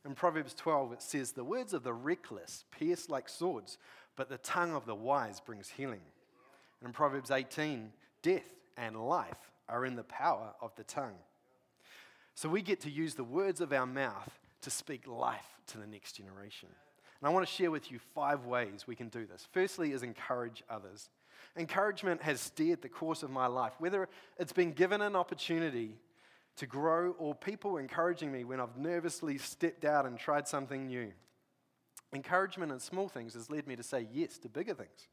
In 0.05 0.15
Proverbs 0.15 0.53
12, 0.53 0.93
it 0.93 1.01
says, 1.01 1.31
The 1.31 1.43
words 1.43 1.74
of 1.74 1.83
the 1.83 1.93
reckless 1.93 2.65
pierce 2.72 3.10
like 3.10 3.29
swords, 3.29 3.77
but 4.15 4.29
the 4.29 4.38
tongue 4.38 4.74
of 4.74 4.86
the 4.86 4.95
wise 4.95 5.39
brings 5.39 5.69
healing. 5.69 6.01
And 6.81 6.88
in 6.88 6.93
Proverbs 6.93 7.31
18, 7.31 7.91
death 8.22 8.53
and 8.77 9.07
life 9.07 9.51
are 9.69 9.86
in 9.86 9.95
the 9.95 10.03
power 10.03 10.53
of 10.62 10.75
the 10.75 10.83
tongue. 10.83 11.15
So 12.36 12.50
we 12.50 12.62
get 12.62 12.81
to 12.81 12.89
use 12.89 13.15
the 13.15 13.24
words 13.24 13.62
of 13.62 13.72
our 13.72 13.86
mouth 13.86 14.29
to 14.62 14.69
speak 14.69 15.07
life 15.07 15.45
to 15.67 15.77
the 15.77 15.88
next 15.88 16.13
generation. 16.13 16.69
And 17.22 17.29
I 17.29 17.31
want 17.33 17.48
to 17.48 17.53
share 17.53 17.72
with 17.72 17.91
you 17.91 18.00
five 18.13 18.45
ways 18.45 18.86
we 18.86 18.95
can 18.95 19.07
do 19.07 19.25
this. 19.25 19.48
Firstly, 19.51 19.93
is 19.93 20.03
encourage 20.03 20.63
others. 20.69 21.10
Encouragement 21.55 22.22
has 22.24 22.41
steered 22.41 22.81
the 22.81 22.89
course 22.89 23.24
of 23.24 23.29
my 23.29 23.48
life, 23.48 23.74
whether 23.79 24.10
it's 24.38 24.51
been 24.51 24.74
given 24.74 25.01
an 25.01 25.15
opportunity 25.15 25.95
to 26.57 26.67
grow 26.67 27.12
or 27.17 27.33
people 27.33 27.77
encouraging 27.77 28.31
me 28.31 28.43
when 28.43 28.60
I've 28.60 28.77
nervously 28.77 29.38
stepped 29.38 29.86
out 29.86 30.05
and 30.05 30.17
tried 30.17 30.48
something 30.48 30.88
new. 30.88 31.12
Encouragement 32.13 32.72
in 32.72 32.79
small 32.79 33.10
things 33.10 33.33
has 33.33 33.50
led 33.50 33.67
me 33.67 33.75
to 33.75 33.83
say 33.83 34.07
yes 34.12 34.38
to 34.39 34.50
bigger 34.50 34.74
things. 34.74 35.07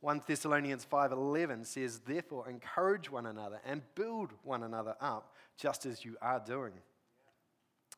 1 0.00 0.22
Thessalonians 0.26 0.84
5:11 0.84 1.64
says, 1.64 2.00
"Therefore 2.00 2.48
encourage 2.48 3.10
one 3.10 3.26
another 3.26 3.60
and 3.64 3.82
build 3.94 4.32
one 4.42 4.62
another 4.62 4.96
up, 5.00 5.34
just 5.56 5.84
as 5.84 6.04
you 6.04 6.16
are 6.22 6.40
doing." 6.40 6.82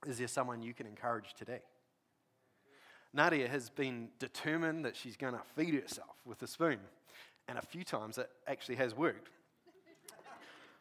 Is 0.06 0.18
there 0.18 0.28
someone 0.28 0.62
you 0.62 0.72
can 0.72 0.86
encourage 0.86 1.34
today? 1.34 1.62
Nadia 3.12 3.48
has 3.48 3.68
been 3.68 4.10
determined 4.18 4.84
that 4.84 4.96
she's 4.96 5.16
going 5.16 5.34
to 5.34 5.42
feed 5.54 5.74
herself 5.74 6.16
with 6.24 6.42
a 6.42 6.46
spoon, 6.46 6.80
and 7.48 7.58
a 7.58 7.62
few 7.62 7.84
times 7.84 8.16
it 8.18 8.30
actually 8.46 8.76
has 8.76 8.94
worked. 8.94 9.30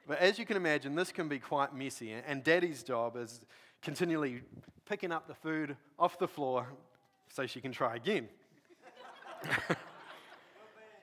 But 0.09 0.17
as 0.17 0.39
you 0.39 0.45
can 0.45 0.57
imagine, 0.57 0.95
this 0.95 1.11
can 1.11 1.27
be 1.27 1.37
quite 1.37 1.75
messy, 1.75 2.11
and 2.11 2.43
Daddy's 2.43 2.81
job 2.81 3.15
is 3.15 3.41
continually 3.83 4.41
picking 4.87 5.11
up 5.11 5.27
the 5.27 5.35
food 5.35 5.77
off 5.99 6.17
the 6.17 6.27
floor 6.27 6.65
so 7.31 7.45
she 7.45 7.61
can 7.61 7.71
try 7.71 7.95
again. 7.95 8.27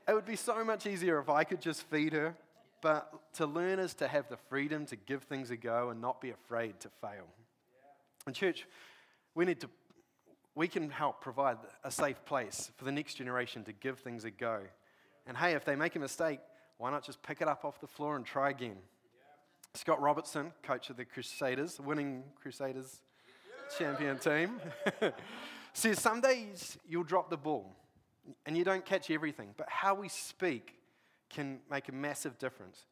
it 0.08 0.12
would 0.12 0.26
be 0.26 0.34
so 0.34 0.64
much 0.64 0.88
easier 0.88 1.20
if 1.20 1.28
I 1.28 1.44
could 1.44 1.60
just 1.60 1.84
feed 1.84 2.14
her, 2.14 2.34
but 2.82 3.12
to 3.34 3.46
learn 3.46 3.78
is 3.78 3.94
to 3.94 4.08
have 4.08 4.28
the 4.28 4.38
freedom 4.48 4.86
to 4.86 4.96
give 4.96 5.22
things 5.22 5.52
a 5.52 5.56
go 5.56 5.90
and 5.90 6.00
not 6.00 6.20
be 6.20 6.30
afraid 6.30 6.80
to 6.80 6.88
fail. 7.00 7.28
In 8.26 8.32
church, 8.32 8.66
we 9.36 9.44
need 9.44 9.60
to 9.60 9.70
we 10.56 10.66
can 10.66 10.90
help 10.90 11.20
provide 11.20 11.58
a 11.84 11.92
safe 11.92 12.24
place 12.24 12.72
for 12.76 12.84
the 12.84 12.90
next 12.90 13.14
generation 13.14 13.62
to 13.64 13.72
give 13.72 14.00
things 14.00 14.24
a 14.24 14.32
go. 14.32 14.62
And 15.28 15.36
hey, 15.36 15.52
if 15.52 15.64
they 15.64 15.76
make 15.76 15.94
a 15.94 16.00
mistake, 16.00 16.40
why 16.78 16.90
not 16.90 17.04
just 17.04 17.22
pick 17.22 17.40
it 17.40 17.46
up 17.46 17.64
off 17.64 17.80
the 17.80 17.86
floor 17.86 18.16
and 18.16 18.24
try 18.24 18.50
again? 18.50 18.78
Scott 19.76 20.00
Robertson, 20.00 20.52
coach 20.62 20.90
of 20.90 20.96
the 20.96 21.04
Crusaders, 21.04 21.78
winning 21.80 22.24
Crusaders 22.40 23.00
yeah. 23.26 23.78
champion 23.78 24.18
team, 24.18 24.60
says 25.72 26.00
some 26.00 26.20
days 26.20 26.78
you'll 26.88 27.04
drop 27.04 27.30
the 27.30 27.36
ball 27.36 27.76
and 28.44 28.56
you 28.56 28.64
don't 28.64 28.84
catch 28.84 29.10
everything, 29.10 29.54
but 29.56 29.68
how 29.68 29.94
we 29.94 30.08
speak 30.08 30.74
can 31.30 31.60
make 31.70 31.88
a 31.88 31.92
massive 31.92 32.38
difference 32.38 32.86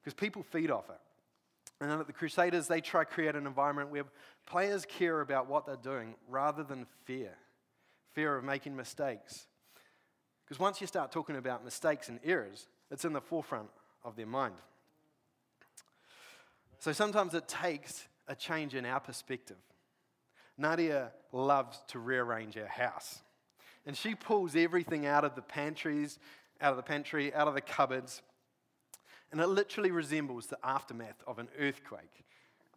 because 0.00 0.14
people 0.14 0.42
feed 0.42 0.70
off 0.70 0.88
it. 0.88 1.00
And 1.80 1.90
then 1.90 1.98
at 1.98 2.06
the 2.06 2.12
Crusaders, 2.12 2.68
they 2.68 2.80
try 2.80 3.04
to 3.04 3.10
create 3.10 3.34
an 3.34 3.46
environment 3.46 3.90
where 3.90 4.04
players 4.46 4.84
care 4.84 5.20
about 5.20 5.48
what 5.48 5.66
they're 5.66 5.76
doing 5.76 6.14
rather 6.28 6.62
than 6.62 6.86
fear 7.04 7.36
fear 8.14 8.36
of 8.36 8.44
making 8.44 8.76
mistakes. 8.76 9.46
Because 10.44 10.58
once 10.58 10.80
you 10.80 10.86
start 10.86 11.10
talking 11.10 11.36
about 11.36 11.64
mistakes 11.64 12.08
and 12.08 12.20
errors, 12.24 12.68
it's 12.90 13.04
in 13.04 13.12
the 13.12 13.20
forefront 13.20 13.68
of 14.04 14.16
their 14.16 14.26
mind. 14.26 14.56
So 16.82 16.90
sometimes 16.90 17.34
it 17.34 17.46
takes 17.46 18.08
a 18.26 18.34
change 18.34 18.74
in 18.74 18.84
our 18.84 18.98
perspective. 18.98 19.56
Nadia 20.58 21.12
loves 21.30 21.80
to 21.86 22.00
rearrange 22.00 22.58
our 22.58 22.66
house. 22.66 23.20
And 23.86 23.96
she 23.96 24.16
pulls 24.16 24.56
everything 24.56 25.06
out 25.06 25.24
of 25.24 25.36
the 25.36 25.42
pantries, 25.42 26.18
out 26.60 26.72
of 26.72 26.76
the 26.76 26.82
pantry, 26.82 27.32
out 27.32 27.46
of 27.46 27.54
the 27.54 27.60
cupboards, 27.60 28.20
and 29.30 29.40
it 29.40 29.46
literally 29.46 29.92
resembles 29.92 30.48
the 30.48 30.58
aftermath 30.64 31.22
of 31.24 31.38
an 31.38 31.46
earthquake 31.56 32.24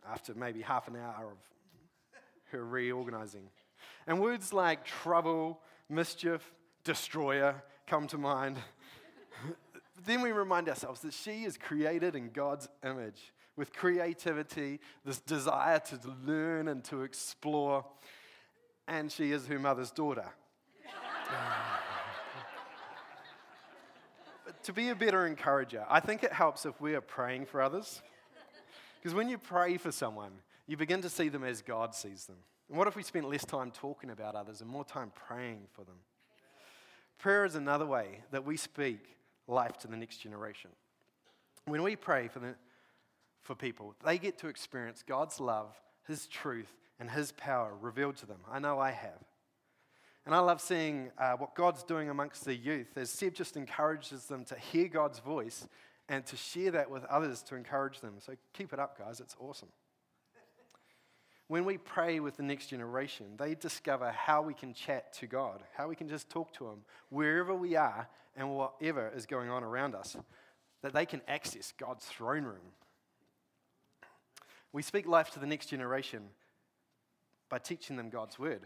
after 0.08 0.36
maybe 0.36 0.62
half 0.62 0.88
an 0.88 0.98
hour 0.98 1.32
of 1.32 1.40
her 2.52 2.64
reorganizing. 2.64 3.50
And 4.06 4.22
words 4.22 4.54
like 4.54 4.86
trouble, 4.86 5.62
mischief, 5.90 6.54
destroyer 6.84 7.64
come 7.88 8.06
to 8.10 8.20
mind. 8.20 8.58
then 10.06 10.22
we 10.22 10.32
remind 10.32 10.70
ourselves 10.70 11.02
that 11.02 11.14
she 11.16 11.44
is 11.46 11.58
created 11.58 12.16
in 12.16 12.30
God's 12.30 12.70
image 12.84 13.32
with 13.56 13.74
creativity, 13.74 14.80
this 15.06 15.20
desire 15.20 15.80
to 15.80 16.00
learn 16.26 16.68
and 16.68 16.84
to 16.86 17.04
explore, 17.04 17.86
and 18.88 19.12
she 19.12 19.32
is 19.32 19.48
her 19.48 19.60
mother's 19.60 19.92
daughter. 19.92 20.26
to 24.64 24.74
be 24.74 24.90
a 24.90 24.96
better 24.96 25.26
encourager, 25.26 25.86
I 25.90 26.00
think 26.00 26.24
it 26.24 26.34
helps 26.34 26.66
if 26.66 26.80
we 26.82 26.96
are 26.96 27.02
praying 27.02 27.46
for 27.46 27.62
others. 27.62 28.02
Because 29.00 29.16
when 29.16 29.30
you 29.30 29.38
pray 29.38 29.78
for 29.78 29.92
someone, 29.92 30.32
you 30.68 30.78
begin 30.78 31.02
to 31.04 31.10
see 31.10 31.30
them 31.30 31.44
as 31.44 31.62
God 31.62 31.94
sees 31.94 32.26
them. 32.26 32.38
And 32.70 32.78
what 32.78 32.88
if 32.88 32.96
we 32.96 33.04
spent 33.04 33.30
less 33.30 33.46
time 33.46 33.72
talking 33.72 34.10
about 34.10 34.36
others 34.36 34.62
and 34.62 34.70
more 34.70 34.84
time 34.84 35.12
praying 35.28 35.68
for 35.74 35.84
them? 35.84 35.98
Prayer 37.20 37.46
is 37.46 37.56
another 37.56 37.86
way 37.86 38.22
that 38.32 38.46
we 38.46 38.58
speak 38.58 39.16
life 39.48 39.78
to 39.78 39.88
the 39.88 39.96
next 39.96 40.18
generation. 40.18 40.72
When 41.66 41.84
we 41.84 41.96
pray 41.96 42.28
for, 42.28 42.40
the, 42.40 42.56
for 43.46 43.56
people, 43.56 43.96
they 44.04 44.18
get 44.18 44.40
to 44.40 44.48
experience 44.48 45.04
God's 45.08 45.40
love, 45.40 45.70
His 46.08 46.28
truth, 46.28 46.74
and 47.00 47.10
His 47.10 47.32
power 47.32 47.74
revealed 47.80 48.18
to 48.18 48.26
them. 48.26 48.40
I 48.52 48.60
know 48.60 48.80
I 48.80 48.92
have. 48.92 49.24
And 50.26 50.34
I 50.34 50.40
love 50.40 50.60
seeing 50.60 51.12
uh, 51.20 51.34
what 51.34 51.54
God's 51.54 51.84
doing 51.84 52.10
amongst 52.10 52.46
the 52.46 52.56
youth 52.56 52.98
as 52.98 53.12
Seb 53.12 53.36
just 53.36 53.56
encourages 53.56 54.26
them 54.26 54.44
to 54.46 54.56
hear 54.56 54.88
God's 54.88 55.20
voice 55.20 55.68
and 56.10 56.26
to 56.26 56.36
share 56.36 56.72
that 56.72 56.90
with 56.90 57.06
others 57.06 57.44
to 57.44 57.56
encourage 57.56 58.00
them. 58.00 58.16
So 58.18 58.34
keep 58.54 58.74
it 58.74 58.80
up, 58.80 58.98
guys. 58.98 59.20
It's 59.20 59.36
awesome. 59.40 59.70
When 61.48 61.64
we 61.64 61.78
pray 61.78 62.20
with 62.20 62.38
the 62.38 62.44
next 62.44 62.68
generation, 62.68 63.28
they 63.38 63.54
discover 63.54 64.10
how 64.12 64.42
we 64.42 64.56
can 64.56 64.74
chat 64.74 65.14
to 65.20 65.28
God, 65.28 65.62
how 65.78 65.88
we 65.88 65.96
can 65.96 66.10
just 66.10 66.28
talk 66.28 66.52
to 66.54 66.66
Him 66.66 66.80
wherever 67.10 67.54
we 67.54 67.76
are 67.76 68.08
and 68.36 68.50
whatever 68.56 69.12
is 69.16 69.28
going 69.28 69.52
on 69.52 69.64
around 69.64 69.94
us, 69.94 70.18
that 70.82 70.94
they 70.94 71.06
can 71.06 71.22
access 71.28 71.72
God's 71.78 72.06
throne 72.06 72.46
room. 72.46 72.74
We 74.76 74.82
speak 74.82 75.08
life 75.08 75.32
to 75.32 75.40
the 75.40 75.48
next 75.48 75.68
generation 75.68 76.24
by 77.48 77.60
teaching 77.60 77.96
them 77.96 78.10
God's 78.10 78.38
word. 78.38 78.60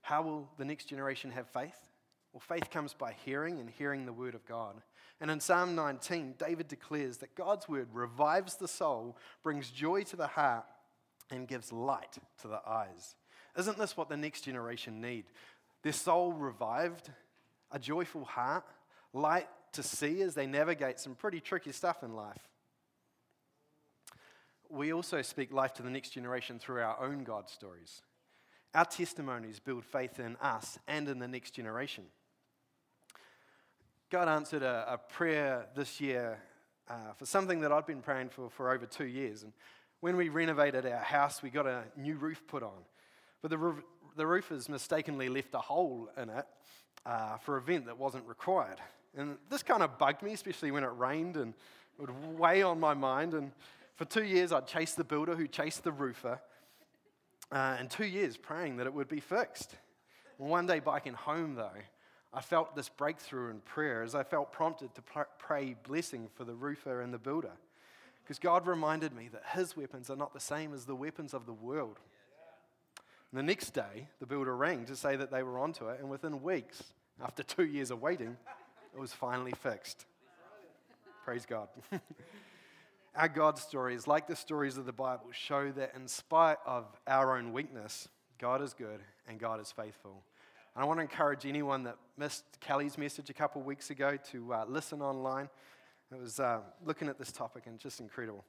How 0.00 0.22
will 0.22 0.48
the 0.58 0.64
next 0.64 0.84
generation 0.84 1.32
have 1.32 1.48
faith? 1.48 1.74
Well, 2.32 2.40
faith 2.40 2.70
comes 2.70 2.94
by 2.94 3.16
hearing 3.24 3.58
and 3.58 3.68
hearing 3.68 4.06
the 4.06 4.12
word 4.12 4.36
of 4.36 4.46
God. 4.46 4.80
And 5.20 5.28
in 5.28 5.40
Psalm 5.40 5.74
19, 5.74 6.36
David 6.38 6.68
declares 6.68 7.16
that 7.16 7.34
God's 7.34 7.68
word 7.68 7.88
revives 7.92 8.54
the 8.54 8.68
soul, 8.68 9.16
brings 9.42 9.70
joy 9.70 10.04
to 10.04 10.14
the 10.14 10.28
heart, 10.28 10.66
and 11.32 11.48
gives 11.48 11.72
light 11.72 12.16
to 12.42 12.46
the 12.46 12.60
eyes. 12.64 13.16
Isn't 13.58 13.76
this 13.76 13.96
what 13.96 14.08
the 14.08 14.16
next 14.16 14.42
generation 14.42 15.00
need? 15.00 15.24
Their 15.82 15.94
soul 15.94 16.32
revived, 16.32 17.10
a 17.72 17.80
joyful 17.80 18.24
heart, 18.24 18.66
light 19.12 19.48
to 19.72 19.82
see 19.82 20.22
as 20.22 20.36
they 20.36 20.46
navigate 20.46 21.00
some 21.00 21.16
pretty 21.16 21.40
tricky 21.40 21.72
stuff 21.72 22.04
in 22.04 22.14
life. 22.14 22.48
We 24.70 24.92
also 24.92 25.22
speak 25.22 25.52
life 25.52 25.72
to 25.74 25.82
the 25.82 25.90
next 25.90 26.10
generation 26.10 26.58
through 26.58 26.82
our 26.82 27.00
own 27.00 27.24
God 27.24 27.48
stories. 27.48 28.02
Our 28.74 28.84
testimonies 28.84 29.60
build 29.60 29.84
faith 29.84 30.20
in 30.20 30.36
us 30.36 30.78
and 30.86 31.08
in 31.08 31.18
the 31.18 31.28
next 31.28 31.52
generation. 31.52 32.04
God 34.10 34.28
answered 34.28 34.62
a, 34.62 34.84
a 34.88 34.98
prayer 34.98 35.66
this 35.74 36.00
year 36.00 36.38
uh, 36.88 37.12
for 37.16 37.26
something 37.26 37.60
that 37.60 37.72
I'd 37.72 37.86
been 37.86 38.02
praying 38.02 38.28
for 38.30 38.50
for 38.50 38.72
over 38.72 38.86
two 38.86 39.06
years. 39.06 39.42
And 39.42 39.52
when 40.00 40.16
we 40.16 40.28
renovated 40.28 40.86
our 40.86 40.98
house, 40.98 41.42
we 41.42 41.50
got 41.50 41.66
a 41.66 41.84
new 41.96 42.16
roof 42.16 42.42
put 42.46 42.62
on. 42.62 42.84
But 43.42 43.50
the, 43.50 43.74
the 44.16 44.26
roofers 44.26 44.68
mistakenly 44.68 45.28
left 45.28 45.54
a 45.54 45.58
hole 45.58 46.08
in 46.16 46.28
it 46.28 46.46
uh, 47.06 47.38
for 47.38 47.56
a 47.56 47.62
vent 47.62 47.86
that 47.86 47.98
wasn't 47.98 48.26
required. 48.26 48.78
And 49.16 49.38
this 49.50 49.62
kind 49.62 49.82
of 49.82 49.98
bugged 49.98 50.22
me, 50.22 50.32
especially 50.32 50.70
when 50.70 50.84
it 50.84 50.90
rained 50.96 51.36
and 51.36 51.54
it 51.98 52.00
would 52.00 52.38
weigh 52.38 52.62
on 52.62 52.78
my 52.78 52.94
mind. 52.94 53.34
And 53.34 53.52
for 53.98 54.04
two 54.04 54.22
years, 54.22 54.52
I'd 54.52 54.68
chased 54.68 54.96
the 54.96 55.02
builder 55.02 55.34
who 55.34 55.48
chased 55.48 55.82
the 55.82 55.90
roofer 55.90 56.40
uh, 57.50 57.76
and 57.80 57.90
two 57.90 58.06
years 58.06 58.36
praying 58.36 58.76
that 58.76 58.86
it 58.86 58.94
would 58.94 59.08
be 59.08 59.18
fixed. 59.18 59.74
One 60.36 60.66
day 60.66 60.78
biking 60.78 61.14
home, 61.14 61.56
though, 61.56 61.72
I 62.32 62.40
felt 62.40 62.76
this 62.76 62.88
breakthrough 62.88 63.50
in 63.50 63.58
prayer 63.58 64.04
as 64.04 64.14
I 64.14 64.22
felt 64.22 64.52
prompted 64.52 64.94
to 64.94 65.02
pray 65.40 65.74
blessing 65.82 66.28
for 66.36 66.44
the 66.44 66.54
roofer 66.54 67.00
and 67.00 67.12
the 67.12 67.18
builder. 67.18 67.50
Because 68.22 68.38
God 68.38 68.68
reminded 68.68 69.12
me 69.12 69.30
that 69.32 69.42
his 69.58 69.76
weapons 69.76 70.10
are 70.10 70.16
not 70.16 70.32
the 70.32 70.38
same 70.38 70.72
as 70.72 70.84
the 70.84 70.94
weapons 70.94 71.34
of 71.34 71.46
the 71.46 71.52
world. 71.52 71.98
And 73.32 73.38
the 73.38 73.42
next 73.42 73.70
day, 73.70 74.06
the 74.20 74.26
builder 74.26 74.56
rang 74.56 74.84
to 74.84 74.94
say 74.94 75.16
that 75.16 75.32
they 75.32 75.42
were 75.42 75.58
onto 75.58 75.88
it, 75.88 75.98
and 75.98 76.08
within 76.08 76.40
weeks, 76.40 76.84
after 77.20 77.42
two 77.42 77.64
years 77.64 77.90
of 77.90 78.00
waiting, 78.00 78.36
it 78.94 79.00
was 79.00 79.12
finally 79.12 79.54
fixed. 79.60 80.06
Praise 81.24 81.44
God. 81.46 81.68
Our 83.18 83.26
God 83.26 83.58
stories, 83.58 84.06
like 84.06 84.28
the 84.28 84.36
stories 84.36 84.78
of 84.78 84.86
the 84.86 84.92
Bible, 84.92 85.26
show 85.32 85.72
that 85.72 85.92
in 85.96 86.06
spite 86.06 86.58
of 86.64 86.86
our 87.08 87.36
own 87.36 87.52
weakness, 87.52 88.06
God 88.38 88.62
is 88.62 88.74
good 88.74 89.00
and 89.26 89.40
God 89.40 89.60
is 89.60 89.72
faithful. 89.72 90.22
And 90.72 90.84
I 90.84 90.86
want 90.86 90.98
to 90.98 91.02
encourage 91.02 91.44
anyone 91.44 91.82
that 91.82 91.96
missed 92.16 92.44
Kelly's 92.60 92.96
message 92.96 93.28
a 93.28 93.32
couple 93.32 93.60
weeks 93.60 93.90
ago 93.90 94.16
to 94.30 94.54
uh, 94.54 94.64
listen 94.68 95.02
online. 95.02 95.48
It 96.12 96.20
was 96.20 96.38
uh, 96.38 96.60
looking 96.86 97.08
at 97.08 97.18
this 97.18 97.32
topic 97.32 97.64
and 97.66 97.76
just 97.76 97.98
incredible. 97.98 98.44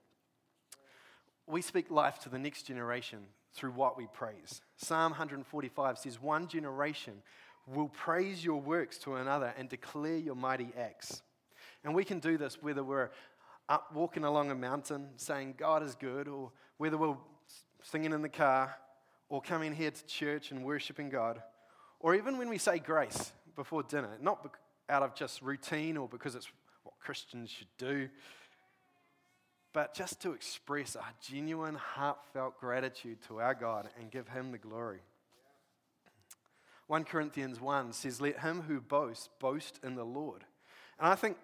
We 1.48 1.64
speak 1.64 1.90
life 1.90 2.20
to 2.20 2.30
the 2.30 2.38
next 2.38 2.68
generation 2.68 3.22
through 3.56 3.72
what 3.72 3.98
we 3.98 4.06
praise. 4.14 4.62
Psalm 4.78 5.14
145 5.14 5.98
says, 5.98 6.22
One 6.22 6.48
generation 6.48 7.24
will 7.66 7.90
praise 7.90 8.46
your 8.46 8.62
works 8.62 9.00
to 9.00 9.16
another 9.16 9.52
and 9.58 9.68
declare 9.68 10.18
your 10.18 10.36
mighty 10.36 10.70
acts. 10.78 11.24
And 11.84 11.96
we 11.96 12.04
can 12.04 12.20
do 12.20 12.38
this 12.38 12.62
whether 12.62 12.84
we're 12.84 13.10
up 13.70 13.94
walking 13.94 14.26
along 14.26 14.52
a 14.52 14.56
mountain 14.56 15.10
saying 15.16 15.56
God 15.58 15.84
is 15.84 15.96
good, 15.96 16.28
or 16.28 16.52
whether 16.78 16.98
we're 16.98 17.16
singing 17.84 18.12
in 18.12 18.22
the 18.22 18.30
car, 18.30 18.76
or 19.30 19.42
coming 19.42 19.74
here 19.74 19.92
to 19.92 20.06
church 20.06 20.52
and 20.52 20.66
worshiping 20.66 21.10
God, 21.10 21.42
or 22.00 22.16
even 22.16 22.38
when 22.38 22.50
we 22.50 22.58
say 22.58 22.80
grace 22.80 23.32
before 23.56 23.84
dinner, 23.84 24.18
not 24.20 24.46
out 24.90 25.04
of 25.04 25.14
just 25.14 25.42
routine 25.42 25.96
or 25.96 26.08
because 26.08 26.34
it's 26.34 26.48
what 26.84 26.96
Christians 27.00 27.50
should 27.52 27.68
do, 27.78 28.10
but 29.72 29.94
just 29.94 30.20
to 30.24 30.32
express 30.32 30.96
our 30.96 31.14
genuine, 31.22 31.76
heartfelt 31.76 32.60
gratitude 32.60 33.20
to 33.28 33.40
our 33.40 33.54
God 33.54 33.88
and 34.00 34.10
give 34.10 34.28
Him 34.28 34.52
the 34.52 34.58
glory. 34.58 35.02
1 36.90 37.04
Corinthians 37.04 37.62
1 37.62 37.94
says, 37.94 38.20
Let 38.20 38.40
him 38.40 38.62
who 38.62 38.82
boasts 38.82 39.30
boast 39.40 39.80
in 39.84 39.94
the 39.94 40.04
Lord. 40.04 40.44
And 40.98 41.08
I 41.08 41.14
think 41.14 41.38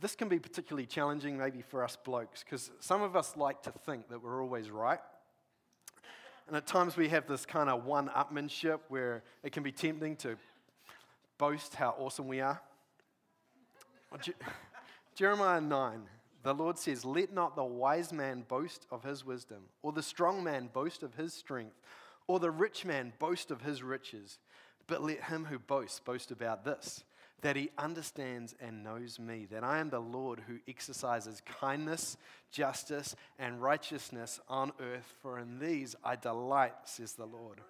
this 0.00 0.14
can 0.16 0.28
be 0.28 0.38
particularly 0.38 0.86
challenging, 0.86 1.38
maybe 1.38 1.62
for 1.62 1.84
us 1.84 1.96
blokes, 1.96 2.42
because 2.42 2.70
some 2.80 3.02
of 3.02 3.16
us 3.16 3.36
like 3.36 3.62
to 3.62 3.70
think 3.70 4.08
that 4.08 4.22
we're 4.22 4.42
always 4.42 4.70
right. 4.70 4.98
And 6.46 6.56
at 6.56 6.66
times 6.66 6.96
we 6.96 7.08
have 7.08 7.26
this 7.26 7.46
kind 7.46 7.70
of 7.70 7.84
one 7.84 8.08
upmanship 8.08 8.80
where 8.88 9.22
it 9.42 9.52
can 9.52 9.62
be 9.62 9.72
tempting 9.72 10.16
to 10.16 10.36
boast 11.38 11.74
how 11.74 11.94
awesome 11.98 12.28
we 12.28 12.40
are. 12.40 12.60
Jeremiah 15.14 15.60
9, 15.60 16.02
the 16.42 16.54
Lord 16.54 16.78
says, 16.78 17.04
Let 17.04 17.32
not 17.32 17.56
the 17.56 17.64
wise 17.64 18.12
man 18.12 18.44
boast 18.46 18.86
of 18.90 19.04
his 19.04 19.24
wisdom, 19.24 19.62
or 19.82 19.92
the 19.92 20.02
strong 20.02 20.44
man 20.44 20.68
boast 20.72 21.02
of 21.02 21.14
his 21.14 21.32
strength, 21.32 21.80
or 22.26 22.38
the 22.38 22.50
rich 22.50 22.84
man 22.84 23.12
boast 23.18 23.50
of 23.50 23.62
his 23.62 23.82
riches. 23.82 24.38
But 24.86 25.02
let 25.02 25.24
him 25.24 25.46
who 25.46 25.58
boasts 25.58 26.00
boast 26.00 26.30
about 26.30 26.64
this 26.64 27.04
that 27.44 27.56
he 27.56 27.68
understands 27.76 28.54
and 28.58 28.82
knows 28.82 29.18
me, 29.18 29.46
that 29.50 29.62
I 29.62 29.78
am 29.78 29.90
the 29.90 30.00
Lord 30.00 30.40
who 30.48 30.60
exercises 30.66 31.42
kindness, 31.60 32.16
justice, 32.50 33.14
and 33.38 33.60
righteousness 33.60 34.40
on 34.48 34.72
earth, 34.80 35.14
for 35.20 35.38
in 35.38 35.58
these 35.58 35.94
I 36.02 36.16
delight, 36.16 36.72
says 36.84 37.12
the 37.12 37.26
Lord. 37.26 37.60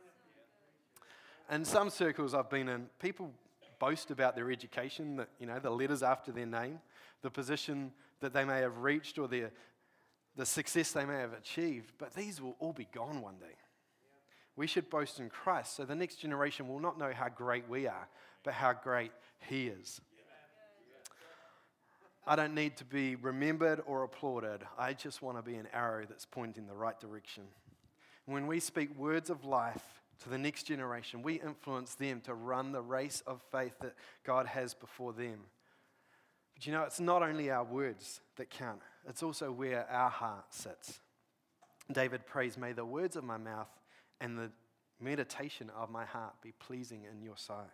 In 1.51 1.65
some 1.65 1.91
circles 1.91 2.35
I've 2.35 2.49
been 2.49 2.69
in, 2.69 2.87
people 3.01 3.33
boast 3.81 4.13
about 4.13 4.37
their 4.37 4.53
education, 4.53 5.17
that, 5.17 5.31
you 5.41 5.49
know, 5.49 5.59
the 5.59 5.71
letters 5.71 6.05
after 6.05 6.31
their 6.31 6.47
name, 6.47 6.79
the 7.23 7.31
position 7.31 7.91
that 8.21 8.33
they 8.33 8.45
may 8.45 8.61
have 8.61 8.79
reached, 8.79 9.19
or 9.19 9.27
their, 9.27 9.51
the 10.37 10.47
success 10.47 10.93
they 10.93 11.05
may 11.05 11.19
have 11.19 11.33
achieved, 11.33 11.95
but 11.99 12.15
these 12.15 12.41
will 12.41 12.55
all 12.61 12.73
be 12.73 12.87
gone 12.95 13.21
one 13.21 13.39
day. 13.41 13.57
We 14.55 14.69
should 14.69 14.89
boast 14.89 15.19
in 15.19 15.31
Christ 15.31 15.75
so 15.75 15.85
the 15.85 15.97
next 15.97 16.21
generation 16.21 16.69
will 16.69 16.79
not 16.79 16.97
know 16.97 17.11
how 17.13 17.29
great 17.29 17.69
we 17.69 17.89
are, 17.89 18.07
but 18.45 18.55
how 18.55 18.73
great 18.73 19.11
He 19.49 19.67
is. 19.67 20.01
I 22.27 22.37
don't 22.37 22.55
need 22.55 22.79
to 22.79 22.85
be 22.85 23.17
remembered 23.17 23.83
or 23.87 24.03
applauded. 24.03 24.61
I 24.79 24.95
just 24.95 25.21
want 25.21 25.37
to 25.37 25.43
be 25.43 25.57
an 25.57 25.69
arrow 25.75 26.07
that's 26.09 26.25
pointing 26.25 26.67
the 26.67 26.75
right 26.75 26.99
direction. 26.99 27.43
When 28.25 28.47
we 28.47 28.61
speak 28.61 28.97
words 28.97 29.29
of 29.29 29.45
life 29.45 29.83
to 30.23 30.31
the 30.31 30.39
next 30.39 30.63
generation, 30.63 31.23
we 31.23 31.35
influence 31.35 31.95
them 31.95 32.23
to 32.23 32.33
run 32.33 32.73
the 32.73 32.81
race 32.81 33.23
of 33.27 33.43
faith 33.53 33.75
that 33.81 33.95
God 34.25 34.47
has 34.47 34.73
before 34.73 35.13
them. 35.13 35.41
But 36.55 36.67
you 36.67 36.73
know, 36.73 36.85
it's 36.85 37.01
not 37.01 37.23
only 37.23 37.51
our 37.51 37.65
words 37.65 38.21
that 38.37 38.49
count, 38.49 38.81
it's 39.07 39.23
also 39.23 39.53
where 39.53 39.87
our 39.91 40.09
heart 40.09 40.47
sits. 40.49 41.01
David 41.93 42.25
prays, 42.25 42.57
May 42.57 42.73
the 42.73 42.87
words 42.87 43.17
of 43.17 43.25
my 43.25 43.37
mouth 43.37 43.69
and 44.21 44.39
the 44.39 44.51
meditation 44.99 45.71
of 45.77 45.91
my 45.91 46.07
heart 46.07 46.35
be 46.43 46.53
pleasing 46.53 47.03
in 47.11 47.21
your 47.23 47.37
sight. 47.37 47.69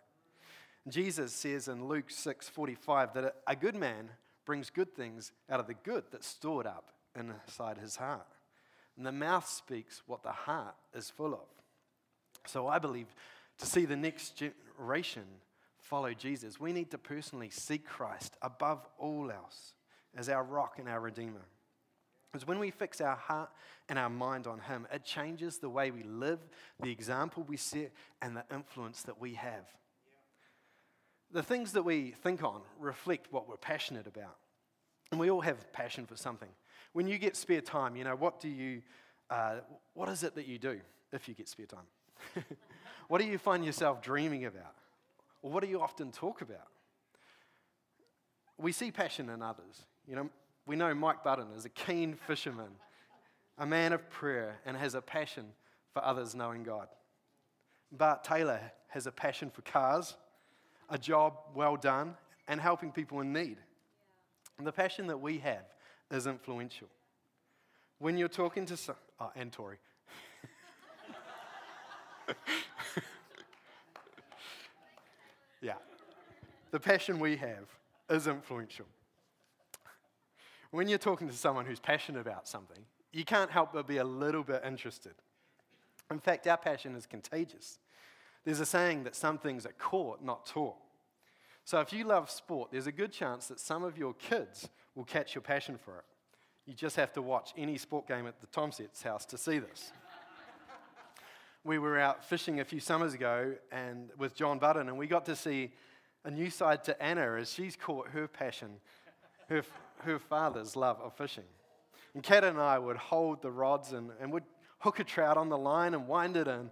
Jesus 0.87 1.33
says 1.33 1.67
in 1.67 1.87
Luke 1.87 2.09
6:45 2.09 3.13
that 3.13 3.41
a 3.45 3.55
good 3.55 3.75
man 3.75 4.11
brings 4.45 4.69
good 4.69 4.95
things 4.95 5.31
out 5.49 5.59
of 5.59 5.67
the 5.67 5.73
good 5.73 6.05
that's 6.11 6.27
stored 6.27 6.65
up 6.65 6.91
inside 7.15 7.77
his 7.77 7.97
heart. 7.97 8.27
And 8.97 9.05
the 9.05 9.11
mouth 9.11 9.47
speaks 9.47 10.01
what 10.07 10.23
the 10.23 10.31
heart 10.31 10.75
is 10.93 11.09
full 11.09 11.33
of. 11.33 11.47
So 12.47 12.67
I 12.67 12.79
believe 12.79 13.13
to 13.59 13.65
see 13.65 13.85
the 13.85 13.95
next 13.95 14.37
generation 14.37 15.25
follow 15.77 16.13
Jesus, 16.13 16.59
we 16.59 16.73
need 16.73 16.91
to 16.91 16.97
personally 16.97 17.49
seek 17.49 17.85
Christ 17.85 18.35
above 18.41 18.87
all 18.97 19.31
else 19.31 19.73
as 20.15 20.29
our 20.29 20.43
rock 20.43 20.79
and 20.79 20.89
our 20.89 20.99
redeemer. 20.99 21.45
Because 22.31 22.47
when 22.47 22.59
we 22.59 22.71
fix 22.71 23.01
our 23.01 23.15
heart 23.15 23.49
and 23.89 23.99
our 23.99 24.09
mind 24.09 24.47
on 24.47 24.59
Him, 24.59 24.87
it 24.91 25.03
changes 25.03 25.57
the 25.57 25.69
way 25.69 25.91
we 25.91 26.03
live, 26.03 26.39
the 26.79 26.91
example 26.91 27.43
we 27.43 27.57
set, 27.57 27.91
and 28.21 28.35
the 28.35 28.45
influence 28.53 29.03
that 29.03 29.19
we 29.19 29.33
have. 29.33 29.65
The 31.33 31.43
things 31.43 31.73
that 31.73 31.83
we 31.83 32.11
think 32.23 32.43
on 32.43 32.61
reflect 32.79 33.31
what 33.31 33.47
we're 33.47 33.57
passionate 33.57 34.07
about. 34.07 34.37
And 35.11 35.19
we 35.19 35.29
all 35.29 35.41
have 35.41 35.71
passion 35.73 36.05
for 36.05 36.15
something. 36.15 36.49
When 36.93 37.07
you 37.07 37.17
get 37.17 37.35
spare 37.35 37.61
time, 37.61 37.95
you 37.95 38.03
know, 38.03 38.15
what 38.15 38.39
do 38.39 38.49
you, 38.49 38.81
uh, 39.29 39.55
what 39.93 40.09
is 40.09 40.23
it 40.23 40.35
that 40.35 40.47
you 40.47 40.57
do 40.57 40.79
if 41.11 41.27
you 41.27 41.33
get 41.33 41.47
spare 41.47 41.65
time? 41.65 42.45
what 43.07 43.21
do 43.21 43.27
you 43.27 43.37
find 43.37 43.63
yourself 43.65 44.01
dreaming 44.01 44.45
about? 44.45 44.75
Or 45.41 45.51
what 45.51 45.63
do 45.63 45.69
you 45.69 45.81
often 45.81 46.11
talk 46.11 46.41
about? 46.41 46.67
We 48.57 48.71
see 48.71 48.91
passion 48.91 49.29
in 49.29 49.41
others. 49.41 49.85
You 50.07 50.15
know, 50.15 50.29
we 50.65 50.75
know 50.75 50.93
Mike 50.93 51.23
Button 51.23 51.47
is 51.57 51.65
a 51.65 51.69
keen 51.69 52.13
fisherman, 52.13 52.71
a 53.57 53.65
man 53.65 53.93
of 53.93 54.09
prayer, 54.09 54.59
and 54.65 54.77
has 54.77 54.95
a 54.95 55.01
passion 55.01 55.45
for 55.93 56.03
others 56.05 56.35
knowing 56.35 56.63
God. 56.63 56.87
Bart 57.91 58.23
Taylor 58.23 58.59
has 58.89 59.07
a 59.07 59.11
passion 59.11 59.49
for 59.49 59.61
cars, 59.63 60.15
a 60.91 60.97
job 60.97 61.33
well 61.55 61.75
done, 61.75 62.15
and 62.47 62.61
helping 62.61 62.91
people 62.91 63.21
in 63.21 63.33
need. 63.33 63.57
And 64.57 64.67
the 64.67 64.71
passion 64.71 65.07
that 65.07 65.19
we 65.19 65.39
have 65.39 65.65
is 66.11 66.27
influential. 66.27 66.89
When 67.97 68.17
you're 68.17 68.27
talking 68.27 68.65
to 68.67 68.77
some, 68.77 68.95
oh, 69.19 69.31
and 69.35 69.51
Tori. 69.51 69.77
yeah. 75.61 75.73
The 76.71 76.79
passion 76.79 77.19
we 77.19 77.37
have 77.37 77.65
is 78.09 78.27
influential. 78.27 78.85
When 80.71 80.87
you're 80.87 80.97
talking 80.97 81.27
to 81.27 81.35
someone 81.35 81.65
who's 81.65 81.79
passionate 81.79 82.21
about 82.21 82.47
something, 82.47 82.83
you 83.11 83.25
can't 83.25 83.51
help 83.51 83.73
but 83.73 83.87
be 83.87 83.97
a 83.97 84.03
little 84.03 84.43
bit 84.43 84.61
interested. 84.65 85.13
In 86.09 86.19
fact, 86.19 86.47
our 86.47 86.57
passion 86.57 86.95
is 86.95 87.05
contagious. 87.05 87.79
There's 88.43 88.59
a 88.59 88.65
saying 88.65 89.03
that 89.03 89.15
some 89.15 89.37
things 89.37 89.65
are 89.65 89.73
caught, 89.77 90.23
not 90.23 90.45
taught. 90.45 90.77
So 91.63 91.79
if 91.79 91.93
you 91.93 92.05
love 92.05 92.29
sport, 92.29 92.71
there's 92.71 92.87
a 92.87 92.91
good 92.91 93.11
chance 93.11 93.47
that 93.47 93.59
some 93.59 93.83
of 93.83 93.97
your 93.97 94.13
kids 94.13 94.67
will 94.95 95.03
catch 95.03 95.35
your 95.35 95.41
passion 95.41 95.77
for 95.77 95.99
it. 95.99 96.05
You 96.65 96.73
just 96.73 96.95
have 96.95 97.13
to 97.13 97.21
watch 97.21 97.53
any 97.57 97.77
sport 97.77 98.07
game 98.07 98.27
at 98.27 98.39
the 98.41 98.47
Tomset's 98.47 99.01
house 99.03 99.25
to 99.25 99.37
see 99.37 99.59
this. 99.59 99.91
we 101.63 101.79
were 101.79 101.99
out 101.99 102.25
fishing 102.25 102.59
a 102.59 102.65
few 102.65 102.79
summers 102.79 103.13
ago 103.13 103.53
and 103.71 104.09
with 104.17 104.35
John 104.35 104.59
Button, 104.59 104.89
and 104.89 104.97
we 104.97 105.07
got 105.07 105.25
to 105.25 105.35
see 105.35 105.71
a 106.23 106.31
new 106.31 106.49
side 106.49 106.83
to 106.85 107.01
Anna 107.01 107.35
as 107.35 107.51
she's 107.51 107.75
caught 107.75 108.09
her 108.09 108.27
passion, 108.27 108.69
her, 109.49 109.63
her 109.99 110.19
father's 110.19 110.75
love 110.75 110.99
of 111.01 111.13
fishing. 111.13 111.45
And 112.13 112.23
Kat 112.23 112.43
and 112.43 112.59
I 112.59 112.77
would 112.77 112.97
hold 112.97 113.41
the 113.41 113.51
rods 113.51 113.93
and, 113.93 114.11
and 114.19 114.31
would 114.33 114.43
hook 114.79 114.99
a 114.99 115.03
trout 115.03 115.37
on 115.37 115.49
the 115.49 115.57
line 115.57 115.93
and 115.93 116.07
wind 116.07 116.35
it 116.35 116.47
in. 116.47 116.69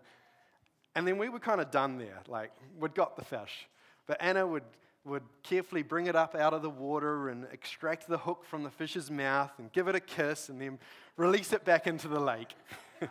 And 0.95 1.07
then 1.07 1.17
we 1.17 1.29
were 1.29 1.39
kind 1.39 1.61
of 1.61 1.71
done 1.71 1.97
there, 1.97 2.19
like 2.27 2.51
we'd 2.79 2.95
got 2.95 3.15
the 3.15 3.23
fish. 3.23 3.67
But 4.07 4.17
Anna 4.19 4.45
would, 4.45 4.63
would 5.05 5.23
carefully 5.43 5.83
bring 5.83 6.07
it 6.07 6.15
up 6.15 6.35
out 6.35 6.53
of 6.53 6.61
the 6.61 6.69
water 6.69 7.29
and 7.29 7.45
extract 7.51 8.07
the 8.07 8.17
hook 8.17 8.43
from 8.43 8.63
the 8.63 8.71
fish's 8.71 9.11
mouth 9.11 9.51
and 9.59 9.71
give 9.71 9.87
it 9.87 9.95
a 9.95 9.99
kiss 9.99 10.49
and 10.49 10.59
then 10.59 10.79
release 11.15 11.53
it 11.53 11.63
back 11.63 11.85
into 11.85 12.07
the 12.07 12.19
lake. 12.19 12.55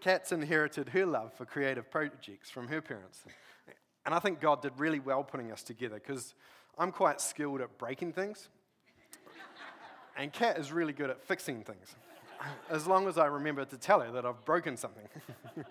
Kat's 0.00 0.32
inherited 0.32 0.90
her 0.90 1.06
love 1.06 1.32
for 1.34 1.46
creative 1.46 1.90
projects 1.90 2.50
from 2.50 2.68
her 2.68 2.82
parents. 2.82 3.24
And 4.04 4.14
I 4.14 4.18
think 4.18 4.40
God 4.40 4.62
did 4.62 4.72
really 4.78 5.00
well 5.00 5.22
putting 5.22 5.52
us 5.52 5.62
together 5.62 5.94
because 5.94 6.34
I'm 6.76 6.90
quite 6.90 7.20
skilled 7.20 7.60
at 7.60 7.78
breaking 7.78 8.12
things. 8.12 8.48
and 10.16 10.32
Kat 10.32 10.58
is 10.58 10.72
really 10.72 10.92
good 10.92 11.10
at 11.10 11.22
fixing 11.22 11.62
things, 11.62 11.94
as 12.70 12.86
long 12.86 13.08
as 13.08 13.18
I 13.18 13.26
remember 13.26 13.64
to 13.64 13.76
tell 13.76 14.00
her 14.00 14.10
that 14.12 14.24
I've 14.24 14.44
broken 14.44 14.76
something. 14.76 15.08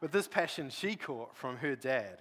but 0.00 0.12
this 0.12 0.28
passion 0.28 0.70
she 0.70 0.96
caught 0.96 1.36
from 1.36 1.56
her 1.58 1.76
dad. 1.76 2.18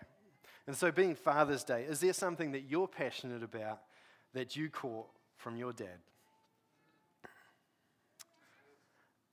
And 0.66 0.76
so, 0.76 0.92
being 0.92 1.16
Father's 1.16 1.64
Day, 1.64 1.84
is 1.84 2.02
there 2.02 2.14
something 2.14 2.52
that 2.52 2.64
you're 2.70 2.88
passionate 2.88 3.42
about 3.44 3.80
that 4.34 4.56
you 4.56 4.70
caught 4.70 5.08
from 5.38 5.56
your 5.56 5.74
dad. 5.74 6.00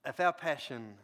If 0.07 0.20
our 0.20 0.33
passion 0.33 0.94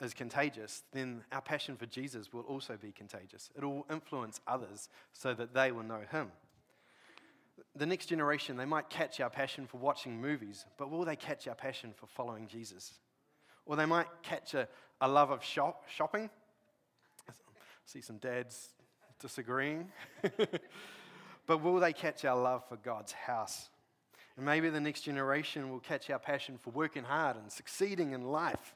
is 0.00 0.14
contagious, 0.14 0.84
then 0.92 1.24
our 1.32 1.40
passion 1.40 1.76
for 1.76 1.86
Jesus 1.86 2.32
will 2.32 2.42
also 2.42 2.76
be 2.76 2.92
contagious. 2.92 3.50
It 3.56 3.64
will 3.64 3.84
influence 3.90 4.40
others 4.46 4.88
so 5.12 5.34
that 5.34 5.54
they 5.54 5.72
will 5.72 5.82
know 5.82 6.02
him. 6.10 6.30
The 7.74 7.86
next 7.86 8.06
generation, 8.06 8.56
they 8.56 8.64
might 8.64 8.90
catch 8.90 9.20
our 9.20 9.30
passion 9.30 9.66
for 9.66 9.78
watching 9.78 10.20
movies, 10.20 10.64
but 10.76 10.90
will 10.90 11.04
they 11.04 11.16
catch 11.16 11.48
our 11.48 11.54
passion 11.54 11.92
for 11.96 12.06
following 12.06 12.46
Jesus? 12.46 12.94
Or 13.66 13.76
they 13.76 13.86
might 13.86 14.06
catch 14.22 14.54
a, 14.54 14.68
a 15.00 15.08
love 15.08 15.30
of 15.30 15.44
shop, 15.44 15.84
shopping. 15.88 16.30
See 17.84 18.00
some 18.00 18.18
dads 18.18 18.70
disagreeing. 19.20 19.90
but 21.46 21.62
will 21.62 21.80
they 21.80 21.92
catch 21.92 22.24
our 22.24 22.40
love 22.40 22.66
for 22.68 22.76
God's 22.76 23.12
house? 23.12 23.68
And 24.36 24.46
maybe 24.46 24.70
the 24.70 24.80
next 24.80 25.00
generation 25.00 25.70
will 25.70 25.80
catch 25.80 26.10
our 26.10 26.18
passion 26.18 26.58
for 26.58 26.70
working 26.70 27.02
hard 27.02 27.36
and 27.36 27.50
succeeding 27.50 28.12
in 28.12 28.22
life. 28.22 28.74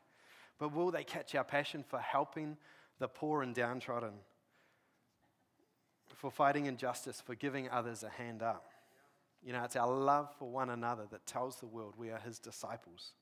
But 0.59 0.75
will 0.75 0.91
they 0.91 1.05
catch 1.05 1.35
our 1.35 1.45
passion 1.45 1.85
for 1.87 2.01
helping 2.01 2.57
the 2.99 3.09
poor 3.09 3.43
and 3.43 3.55
downtrodden? 3.55 4.15
For 6.15 6.31
fighting 6.31 6.67
injustice, 6.67 7.21
for 7.21 7.35
giving 7.35 7.71
others 7.71 8.03
a 8.03 8.09
hand 8.09 8.43
up? 8.43 8.72
You 9.45 9.53
know, 9.53 9.65
it's 9.65 9.77
our 9.77 9.91
love 9.91 10.29
for 10.39 10.49
one 10.49 10.71
another 10.71 11.05
that 11.11 11.27
tells 11.27 11.57
the 11.57 11.67
world 11.67 11.95
we 11.97 12.11
are 12.11 12.19
his 12.19 12.39
disciples. 12.39 13.13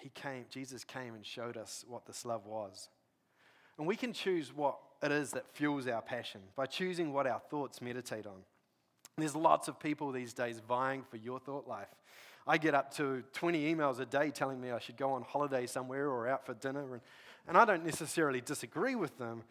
He 0.00 0.10
came, 0.10 0.44
Jesus 0.50 0.84
came 0.84 1.14
and 1.14 1.24
showed 1.24 1.56
us 1.56 1.84
what 1.88 2.06
this 2.06 2.24
love 2.24 2.46
was. 2.46 2.88
And 3.78 3.86
we 3.86 3.96
can 3.96 4.12
choose 4.12 4.54
what 4.54 4.78
it 5.02 5.12
is 5.12 5.30
that 5.32 5.46
fuels 5.52 5.86
our 5.86 6.02
passion 6.02 6.40
by 6.56 6.66
choosing 6.66 7.12
what 7.12 7.26
our 7.26 7.40
thoughts 7.50 7.80
meditate 7.80 8.26
on. 8.26 8.44
There's 9.16 9.36
lots 9.36 9.68
of 9.68 9.78
people 9.78 10.10
these 10.10 10.32
days 10.32 10.60
vying 10.66 11.04
for 11.08 11.16
your 11.16 11.38
thought 11.38 11.68
life. 11.68 11.88
I 12.46 12.58
get 12.58 12.74
up 12.74 12.92
to 12.96 13.22
20 13.32 13.74
emails 13.74 14.00
a 14.00 14.06
day 14.06 14.30
telling 14.30 14.60
me 14.60 14.70
I 14.70 14.78
should 14.78 14.96
go 14.96 15.12
on 15.12 15.22
holiday 15.22 15.66
somewhere 15.66 16.08
or 16.08 16.28
out 16.28 16.44
for 16.44 16.54
dinner, 16.54 16.94
and, 16.94 17.00
and 17.48 17.56
I 17.56 17.64
don't 17.64 17.84
necessarily 17.84 18.40
disagree 18.40 18.94
with 18.96 19.16
them, 19.18 19.44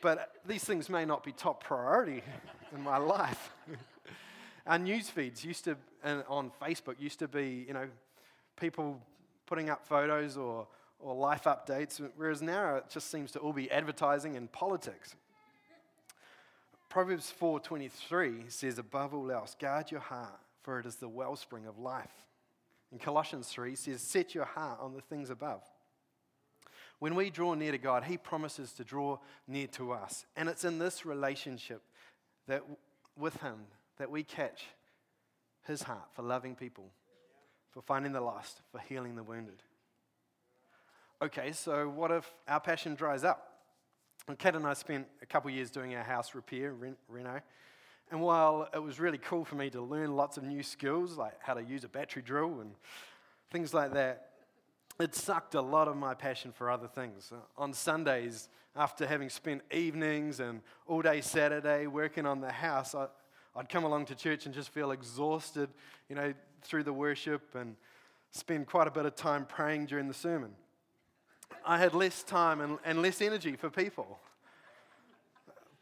but 0.00 0.32
these 0.46 0.64
things 0.64 0.88
may 0.88 1.04
not 1.04 1.22
be 1.22 1.32
top 1.32 1.62
priority 1.62 2.22
in 2.74 2.82
my 2.82 2.96
life. 2.96 3.52
Our 4.66 4.78
news 4.78 5.10
feeds 5.10 5.44
used 5.44 5.64
to, 5.64 5.76
uh, 6.04 6.22
on 6.28 6.52
Facebook, 6.60 7.00
used 7.00 7.18
to 7.18 7.28
be, 7.28 7.64
you 7.66 7.74
know, 7.74 7.88
people 8.56 9.00
putting 9.46 9.70
up 9.70 9.86
photos 9.86 10.36
or, 10.36 10.68
or 11.00 11.14
life 11.14 11.44
updates, 11.44 12.00
whereas 12.16 12.40
now 12.40 12.76
it 12.76 12.84
just 12.88 13.10
seems 13.10 13.32
to 13.32 13.40
all 13.40 13.52
be 13.52 13.70
advertising 13.70 14.36
and 14.36 14.50
politics. 14.52 15.16
Proverbs 16.88 17.30
4:23 17.30 18.50
says, 18.50 18.78
"Above 18.78 19.14
all 19.14 19.32
else, 19.32 19.56
guard 19.58 19.90
your 19.90 20.00
heart, 20.00 20.38
for 20.60 20.78
it 20.78 20.86
is 20.86 20.96
the 20.96 21.08
wellspring 21.08 21.66
of 21.66 21.78
life." 21.78 22.26
And 22.90 23.00
Colossians 23.00 23.48
3 23.48 23.74
says, 23.74 24.02
"Set 24.02 24.34
your 24.34 24.44
heart 24.44 24.78
on 24.78 24.92
the 24.92 25.00
things 25.00 25.30
above." 25.30 25.62
When 26.98 27.14
we 27.14 27.30
draw 27.30 27.54
near 27.54 27.72
to 27.72 27.78
God, 27.78 28.04
He 28.04 28.16
promises 28.16 28.74
to 28.74 28.84
draw 28.84 29.18
near 29.48 29.66
to 29.68 29.92
us, 29.92 30.26
and 30.36 30.48
it's 30.48 30.64
in 30.64 30.78
this 30.78 31.04
relationship 31.04 31.82
that 32.46 32.62
with 33.16 33.40
Him 33.40 33.66
that 33.98 34.10
we 34.10 34.22
catch 34.22 34.64
His 35.66 35.82
heart 35.82 36.08
for 36.14 36.22
loving 36.22 36.54
people, 36.54 36.90
for 37.70 37.82
finding 37.82 38.12
the 38.12 38.20
lost, 38.20 38.60
for 38.70 38.78
healing 38.78 39.16
the 39.16 39.22
wounded. 39.22 39.62
Okay, 41.22 41.52
so 41.52 41.88
what 41.88 42.10
if 42.10 42.32
our 42.48 42.60
passion 42.60 42.94
dries 42.94 43.22
up? 43.22 43.48
And 44.28 44.38
Kat 44.38 44.56
and 44.56 44.66
I 44.66 44.74
spent 44.74 45.06
a 45.20 45.26
couple 45.26 45.50
years 45.50 45.70
doing 45.70 45.94
our 45.94 46.02
house 46.02 46.34
repair, 46.34 46.74
Reno. 47.08 47.40
And 48.10 48.20
while 48.20 48.68
it 48.74 48.82
was 48.82 49.00
really 49.00 49.18
cool 49.18 49.44
for 49.44 49.54
me 49.54 49.70
to 49.70 49.80
learn 49.80 50.16
lots 50.16 50.36
of 50.36 50.44
new 50.44 50.62
skills, 50.62 51.16
like 51.16 51.34
how 51.40 51.54
to 51.54 51.62
use 51.62 51.84
a 51.84 51.88
battery 51.88 52.22
drill 52.22 52.60
and 52.60 52.72
things 53.50 53.72
like 53.72 53.94
that, 53.94 54.30
it 55.00 55.14
sucked 55.14 55.54
a 55.54 55.60
lot 55.60 55.88
of 55.88 55.96
my 55.96 56.14
passion 56.14 56.52
for 56.52 56.70
other 56.70 56.86
things. 56.86 57.32
On 57.56 57.72
Sundays, 57.72 58.48
after 58.76 59.06
having 59.06 59.28
spent 59.28 59.62
evenings 59.70 60.40
and 60.40 60.60
all 60.86 61.02
day 61.02 61.20
Saturday 61.20 61.86
working 61.86 62.26
on 62.26 62.40
the 62.40 62.52
house, 62.52 62.94
I, 62.94 63.06
would 63.56 63.68
come 63.68 63.84
along 63.84 64.06
to 64.06 64.14
church 64.14 64.46
and 64.46 64.54
just 64.54 64.70
feel 64.70 64.90
exhausted, 64.90 65.68
you 66.08 66.16
know, 66.16 66.32
through 66.62 66.84
the 66.84 66.92
worship 66.92 67.54
and 67.54 67.76
spend 68.30 68.66
quite 68.66 68.86
a 68.86 68.90
bit 68.90 69.04
of 69.04 69.14
time 69.14 69.44
praying 69.44 69.86
during 69.86 70.08
the 70.08 70.14
sermon. 70.14 70.52
I 71.64 71.78
had 71.78 71.94
less 71.94 72.22
time 72.22 72.60
and, 72.60 72.78
and 72.84 73.02
less 73.02 73.20
energy 73.20 73.56
for 73.56 73.70
people. 73.70 74.18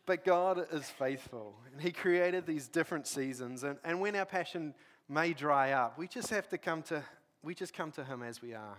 But 0.06 0.24
God 0.24 0.66
is 0.72 0.90
faithful, 0.90 1.54
and 1.72 1.80
He 1.80 1.92
created 1.92 2.44
these 2.44 2.66
different 2.66 3.06
seasons. 3.06 3.62
And, 3.62 3.78
and 3.84 4.00
when 4.00 4.16
our 4.16 4.24
passion 4.24 4.74
may 5.08 5.32
dry 5.32 5.72
up, 5.72 5.98
we 5.98 6.08
just 6.08 6.30
have 6.30 6.48
to 6.48 6.58
come 6.58 6.82
to, 6.84 7.04
we 7.44 7.54
just 7.54 7.72
come 7.74 7.92
to 7.92 8.04
Him 8.04 8.22
as 8.22 8.42
we 8.42 8.54
are. 8.54 8.78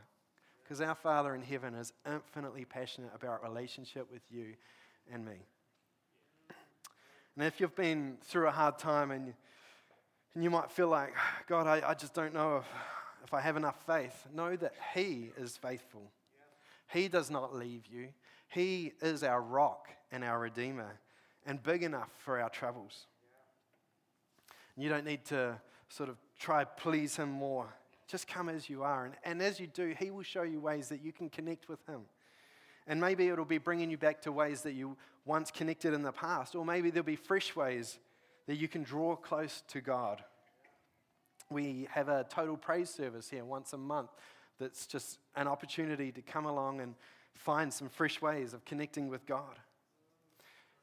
Because 0.63 0.81
our 0.81 0.95
Father 0.95 1.33
in 1.33 1.41
heaven 1.41 1.73
is 1.73 1.93
infinitely 2.05 2.65
passionate 2.65 3.11
about 3.15 3.43
relationship 3.43 4.11
with 4.11 4.21
you 4.29 4.55
and 5.11 5.23
me. 5.25 5.45
And 7.35 7.45
if 7.45 7.59
you've 7.59 7.75
been 7.75 8.17
through 8.23 8.47
a 8.47 8.51
hard 8.51 8.77
time 8.77 9.11
and, 9.11 9.33
and 10.33 10.43
you 10.43 10.49
might 10.49 10.71
feel 10.71 10.87
like, 10.87 11.13
God, 11.47 11.67
I, 11.67 11.89
I 11.89 11.93
just 11.93 12.13
don't 12.13 12.33
know 12.33 12.57
if, 12.57 12.65
if 13.23 13.33
I 13.33 13.41
have 13.41 13.57
enough 13.57 13.85
faith, 13.85 14.27
know 14.33 14.55
that 14.57 14.73
He 14.93 15.31
is 15.37 15.57
faithful. 15.57 16.11
He 16.91 17.07
does 17.07 17.29
not 17.29 17.55
leave 17.55 17.87
you. 17.87 18.09
He 18.49 18.93
is 19.01 19.23
our 19.23 19.41
rock 19.41 19.87
and 20.11 20.23
our 20.23 20.39
redeemer 20.39 20.99
and 21.45 21.61
big 21.63 21.83
enough 21.83 22.09
for 22.17 22.39
our 22.39 22.49
troubles. 22.49 23.07
You 24.77 24.89
don't 24.89 25.05
need 25.05 25.25
to 25.25 25.59
sort 25.89 26.09
of 26.09 26.17
try 26.39 26.63
please 26.63 27.15
him 27.15 27.29
more. 27.29 27.67
Just 28.07 28.27
come 28.27 28.49
as 28.49 28.69
you 28.69 28.83
are. 28.83 29.05
And, 29.05 29.15
and 29.23 29.41
as 29.41 29.59
you 29.59 29.67
do, 29.67 29.95
he 29.97 30.11
will 30.11 30.23
show 30.23 30.43
you 30.43 30.59
ways 30.59 30.89
that 30.89 31.03
you 31.03 31.11
can 31.11 31.29
connect 31.29 31.69
with 31.69 31.85
him. 31.87 32.01
And 32.87 32.99
maybe 32.99 33.27
it'll 33.27 33.45
be 33.45 33.57
bringing 33.57 33.89
you 33.89 33.97
back 33.97 34.21
to 34.23 34.31
ways 34.31 34.61
that 34.61 34.73
you 34.73 34.97
once 35.25 35.51
connected 35.51 35.93
in 35.93 36.01
the 36.01 36.11
past. 36.11 36.55
Or 36.55 36.65
maybe 36.65 36.89
there'll 36.89 37.05
be 37.05 37.15
fresh 37.15 37.55
ways 37.55 37.99
that 38.47 38.55
you 38.55 38.67
can 38.67 38.83
draw 38.83 39.15
close 39.15 39.63
to 39.69 39.81
God. 39.81 40.23
We 41.49 41.87
have 41.91 42.09
a 42.09 42.25
total 42.29 42.57
praise 42.57 42.89
service 42.89 43.29
here 43.29 43.45
once 43.45 43.73
a 43.73 43.77
month 43.77 44.09
that's 44.59 44.87
just 44.87 45.19
an 45.35 45.47
opportunity 45.47 46.11
to 46.11 46.21
come 46.21 46.45
along 46.45 46.81
and 46.81 46.95
find 47.33 47.73
some 47.73 47.89
fresh 47.89 48.21
ways 48.21 48.53
of 48.53 48.63
connecting 48.65 49.09
with 49.09 49.25
God. 49.25 49.59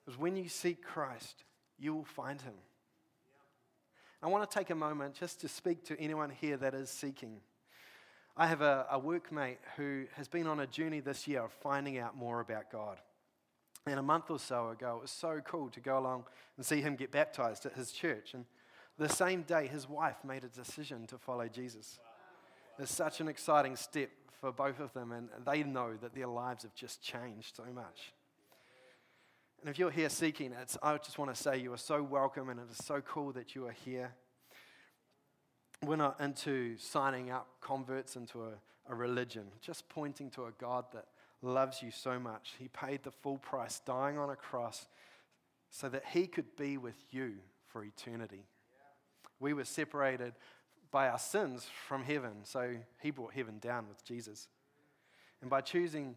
Because 0.05 0.19
when 0.19 0.37
you 0.37 0.49
seek 0.49 0.83
Christ, 0.83 1.45
you 1.79 1.95
will 1.95 2.05
find 2.05 2.41
him. 2.41 2.55
I 4.23 4.27
want 4.27 4.49
to 4.49 4.59
take 4.59 4.71
a 4.71 4.75
moment 4.75 5.15
just 5.15 5.41
to 5.43 5.49
speak 5.49 5.85
to 5.85 6.01
anyone 6.01 6.31
here 6.31 6.57
that 6.57 6.75
is 6.75 6.91
seeking. 6.91 7.41
I 8.41 8.47
have 8.47 8.61
a, 8.61 8.87
a 8.89 9.01
workmate 9.01 9.57
who 9.77 10.05
has 10.15 10.29
been 10.29 10.47
on 10.47 10.61
a 10.61 10.67
journey 10.67 11.01
this 11.01 11.27
year 11.27 11.43
of 11.43 11.53
finding 11.53 11.99
out 11.99 12.17
more 12.17 12.39
about 12.39 12.71
God. 12.71 12.99
And 13.85 13.99
a 13.99 14.03
month 14.03 14.31
or 14.31 14.39
so 14.39 14.69
ago, 14.69 14.95
it 14.99 15.03
was 15.03 15.11
so 15.11 15.41
cool 15.45 15.71
to 15.71 15.81
go 15.81 15.99
along 15.99 16.25
and 16.57 16.65
see 16.65 16.81
him 16.81 16.95
get 16.95 17.11
baptized 17.11 17.67
at 17.67 17.73
his 17.73 17.91
church. 17.91 18.35
And 18.35 18.45
the 18.97 19.09
same 19.09 19.43
day, 19.43 19.67
his 19.67 19.89
wife 19.89 20.19
made 20.25 20.45
a 20.45 20.49
decision 20.49 21.05
to 21.09 21.19
follow 21.19 21.49
Jesus. 21.49 21.99
It's 22.79 22.95
such 22.95 23.21
an 23.21 23.27
exciting 23.27 23.75
step 23.75 24.11
for 24.41 24.53
both 24.53 24.79
of 24.79 24.93
them, 24.93 25.11
and 25.11 25.31
they 25.45 25.65
know 25.65 25.97
that 26.01 26.15
their 26.15 26.29
lives 26.29 26.63
have 26.63 26.75
just 26.77 27.03
changed 27.03 27.57
so 27.57 27.65
much. 27.75 28.13
And 29.61 29.69
if 29.69 29.81
you're 29.81 29.91
here 29.91 30.09
seeking 30.09 30.53
it, 30.53 30.77
I 30.81 30.97
just 30.99 31.19
want 31.19 31.35
to 31.35 31.43
say 31.43 31.59
you 31.59 31.73
are 31.73 31.77
so 31.77 32.05
welcome, 32.05 32.51
and 32.51 32.61
it 32.61 32.67
is 32.71 32.85
so 32.87 33.01
cool 33.01 33.33
that 33.33 33.57
you 33.57 33.67
are 33.67 33.75
here. 33.85 34.15
We're 35.85 35.97
not 35.97 36.21
into 36.21 36.77
signing 36.79 37.31
up 37.31 37.47
converts 37.61 38.17
into 38.17 38.43
a, 38.43 38.53
a 38.91 38.95
religion, 38.95 39.47
just 39.61 39.89
pointing 39.89 40.31
to 40.31 40.45
a 40.45 40.53
God 40.59 40.87
that 40.93 41.07
loves 41.41 41.83
you 41.83 41.91
so 41.91 42.19
much. 42.19 42.55
He 42.59 42.69
paid 42.69 43.05
the 43.05 43.13
full 43.13 43.39
price, 43.39 43.81
dying 43.87 44.19
on 44.19 44.31
a 44.31 44.37
cross, 44.37 44.87
so 45.71 45.89
that 45.89 46.05
He 46.13 46.27
could 46.27 46.57
be 46.57 46.79
with 46.79 46.97
you 47.11 47.35
for 47.67 47.85
eternity. 47.85 48.45
We 49.41 49.53
were 49.53 49.65
separated 49.65 50.35
by 50.91 51.09
our 51.09 51.19
sins 51.19 51.67
from 51.87 52.05
heaven. 52.05 52.45
So 52.45 52.77
he 53.01 53.11
brought 53.11 53.35
heaven 53.35 53.59
down 53.59 53.87
with 53.89 54.05
Jesus. 54.05 54.49
And 55.41 55.51
by 55.51 55.61
choosing 55.61 56.17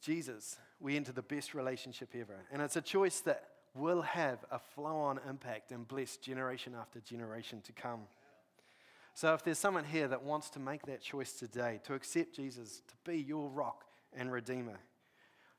Jesus, 0.00 0.58
we 0.80 0.96
enter 0.96 1.12
the 1.12 1.22
best 1.22 1.54
relationship 1.54 2.10
ever. 2.14 2.44
And 2.52 2.62
it's 2.62 2.76
a 2.76 2.82
choice 2.82 3.20
that 3.20 3.44
will 3.74 4.02
have 4.02 4.38
a 4.50 4.58
flow 4.58 4.96
on 4.96 5.20
impact 5.28 5.70
and 5.70 5.86
bless 5.86 6.16
generation 6.16 6.74
after 6.78 7.00
generation 7.00 7.60
to 7.62 7.72
come. 7.72 8.02
So 9.16 9.32
if 9.32 9.42
there's 9.42 9.58
someone 9.58 9.84
here 9.84 10.08
that 10.08 10.24
wants 10.24 10.50
to 10.50 10.58
make 10.58 10.84
that 10.84 11.00
choice 11.00 11.32
today, 11.32 11.80
to 11.84 11.94
accept 11.94 12.34
Jesus, 12.34 12.82
to 12.86 13.10
be 13.10 13.16
your 13.16 13.48
rock 13.48 13.86
and 14.14 14.30
redeemer, 14.30 14.78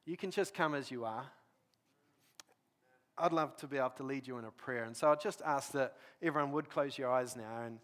you 0.06 0.16
can 0.16 0.30
just 0.30 0.54
come 0.54 0.76
as 0.76 0.92
you 0.92 1.06
are. 1.06 1.26
I'd 3.18 3.34
love 3.34 3.58
to 3.58 3.68
be 3.68 3.78
able 3.78 3.90
to 3.98 4.04
lead 4.04 4.28
you 4.28 4.38
in 4.38 4.46
a 4.46 4.52
prayer. 4.52 4.84
And 4.84 4.96
so 4.96 5.12
I'd 5.12 5.22
just 5.22 5.42
ask 5.44 5.72
that 5.72 5.96
everyone 6.22 6.52
would 6.52 6.70
close 6.70 7.00
your 7.00 7.12
eyes 7.12 7.36
now. 7.36 7.64
And, 7.66 7.80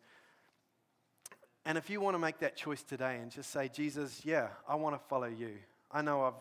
and 1.65 1.75
if 1.75 1.89
you 1.89 1.99
want 1.99 2.13
to 2.13 2.19
make 2.19 2.37
that 2.37 2.55
choice 2.55 2.83
today 2.83 3.17
and 3.19 3.31
just 3.31 3.49
say, 3.49 3.67
Jesus, 3.67 4.21
yeah, 4.23 4.49
I 4.69 4.75
want 4.75 4.93
to 4.93 5.01
follow 5.07 5.25
you. 5.25 5.55
I 5.91 6.03
know 6.03 6.21
I've 6.21 6.33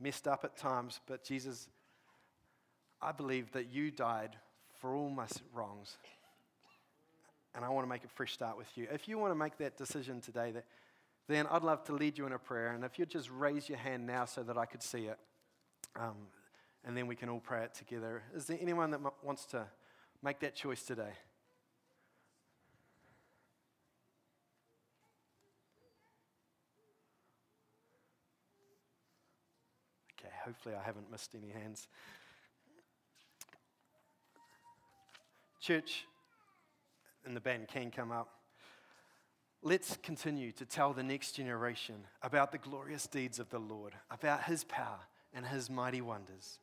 messed 0.00 0.26
up 0.26 0.44
at 0.44 0.56
times, 0.56 1.00
but 1.06 1.22
Jesus, 1.22 1.68
I 3.02 3.12
believe 3.12 3.52
that 3.52 3.70
you 3.70 3.90
died 3.90 4.36
for 4.80 4.94
all 4.94 5.10
my 5.10 5.26
wrongs. 5.52 5.98
And 7.58 7.64
I 7.64 7.70
want 7.70 7.84
to 7.84 7.88
make 7.88 8.04
a 8.04 8.08
fresh 8.08 8.32
start 8.32 8.56
with 8.56 8.68
you. 8.78 8.86
If 8.92 9.08
you 9.08 9.18
want 9.18 9.32
to 9.32 9.34
make 9.34 9.58
that 9.58 9.76
decision 9.76 10.20
today, 10.20 10.52
that, 10.52 10.64
then 11.26 11.44
I'd 11.50 11.64
love 11.64 11.82
to 11.86 11.92
lead 11.92 12.16
you 12.16 12.24
in 12.24 12.32
a 12.32 12.38
prayer. 12.38 12.68
And 12.68 12.84
if 12.84 13.00
you'd 13.00 13.10
just 13.10 13.28
raise 13.32 13.68
your 13.68 13.78
hand 13.78 14.06
now 14.06 14.26
so 14.26 14.44
that 14.44 14.56
I 14.56 14.64
could 14.64 14.80
see 14.80 15.06
it, 15.06 15.18
um, 15.96 16.14
and 16.84 16.96
then 16.96 17.08
we 17.08 17.16
can 17.16 17.28
all 17.28 17.40
pray 17.40 17.64
it 17.64 17.74
together. 17.74 18.22
Is 18.32 18.44
there 18.44 18.58
anyone 18.60 18.92
that 18.92 19.00
m- 19.04 19.10
wants 19.24 19.44
to 19.46 19.66
make 20.22 20.38
that 20.38 20.54
choice 20.54 20.84
today? 20.84 21.10
Okay, 30.16 30.32
hopefully 30.44 30.76
I 30.76 30.82
haven't 30.84 31.10
missed 31.10 31.34
any 31.34 31.50
hands. 31.50 31.88
Church, 35.60 36.06
and 37.28 37.36
the 37.36 37.40
band 37.40 37.68
can 37.68 37.90
come 37.90 38.10
up. 38.10 38.30
Let's 39.62 39.98
continue 40.02 40.50
to 40.52 40.64
tell 40.64 40.94
the 40.94 41.02
next 41.02 41.32
generation 41.32 41.96
about 42.22 42.52
the 42.52 42.58
glorious 42.58 43.06
deeds 43.06 43.38
of 43.38 43.50
the 43.50 43.58
Lord, 43.58 43.92
about 44.10 44.44
his 44.44 44.64
power 44.64 45.00
and 45.34 45.46
his 45.46 45.68
mighty 45.68 46.00
wonders. 46.00 46.58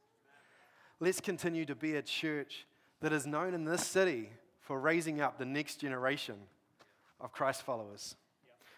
Let's 0.99 1.21
continue 1.21 1.65
to 1.65 1.75
be 1.75 1.95
a 1.95 2.01
church 2.01 2.65
that 3.01 3.13
is 3.13 3.27
known 3.27 3.53
in 3.53 3.65
this 3.65 3.85
city 3.85 4.29
for 4.59 4.79
raising 4.79 5.21
up 5.21 5.37
the 5.37 5.45
next 5.45 5.81
generation 5.81 6.35
of 7.21 7.31
Christ 7.31 7.61
followers. 7.61 8.15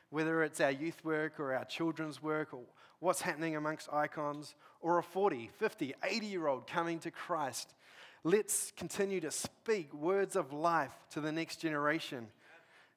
Whether 0.10 0.44
it's 0.44 0.60
our 0.60 0.72
youth 0.72 1.06
work 1.06 1.40
or 1.40 1.54
our 1.54 1.66
children's 1.66 2.22
work 2.22 2.54
or 2.54 2.64
what's 3.00 3.22
happening 3.22 3.56
amongst 3.56 3.94
icons 3.94 4.56
or 4.82 4.98
a 4.98 5.04
40, 5.04 5.52
50, 5.58 5.94
80 6.04 6.26
year 6.26 6.48
old 6.48 6.68
coming 6.68 7.00
to 7.00 7.12
Christ, 7.12 7.74
Let's 8.28 8.74
continue 8.76 9.22
to 9.22 9.32
speak 9.32 9.94
words 9.94 10.36
of 10.36 10.52
life 10.52 10.92
to 11.12 11.22
the 11.22 11.32
next 11.32 11.62
generation. 11.62 12.28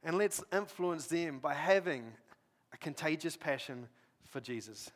And 0.02 0.18
let's 0.18 0.42
influence 0.52 1.06
them 1.06 1.38
by 1.38 1.54
having 1.54 2.02
a 2.72 2.76
contagious 2.76 3.36
passion 3.36 3.86
for 4.26 4.40
Jesus. 4.40 4.90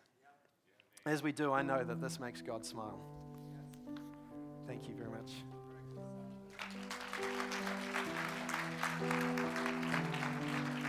As 1.06 1.22
we 1.22 1.30
do, 1.30 1.52
I 1.52 1.62
know 1.62 1.84
that 1.84 2.00
this 2.00 2.18
makes 2.18 2.42
God 2.42 2.66
smile. 2.66 2.98
Thank 4.66 4.88
you 4.88 4.96
very 4.96 5.10
much. 5.10 5.30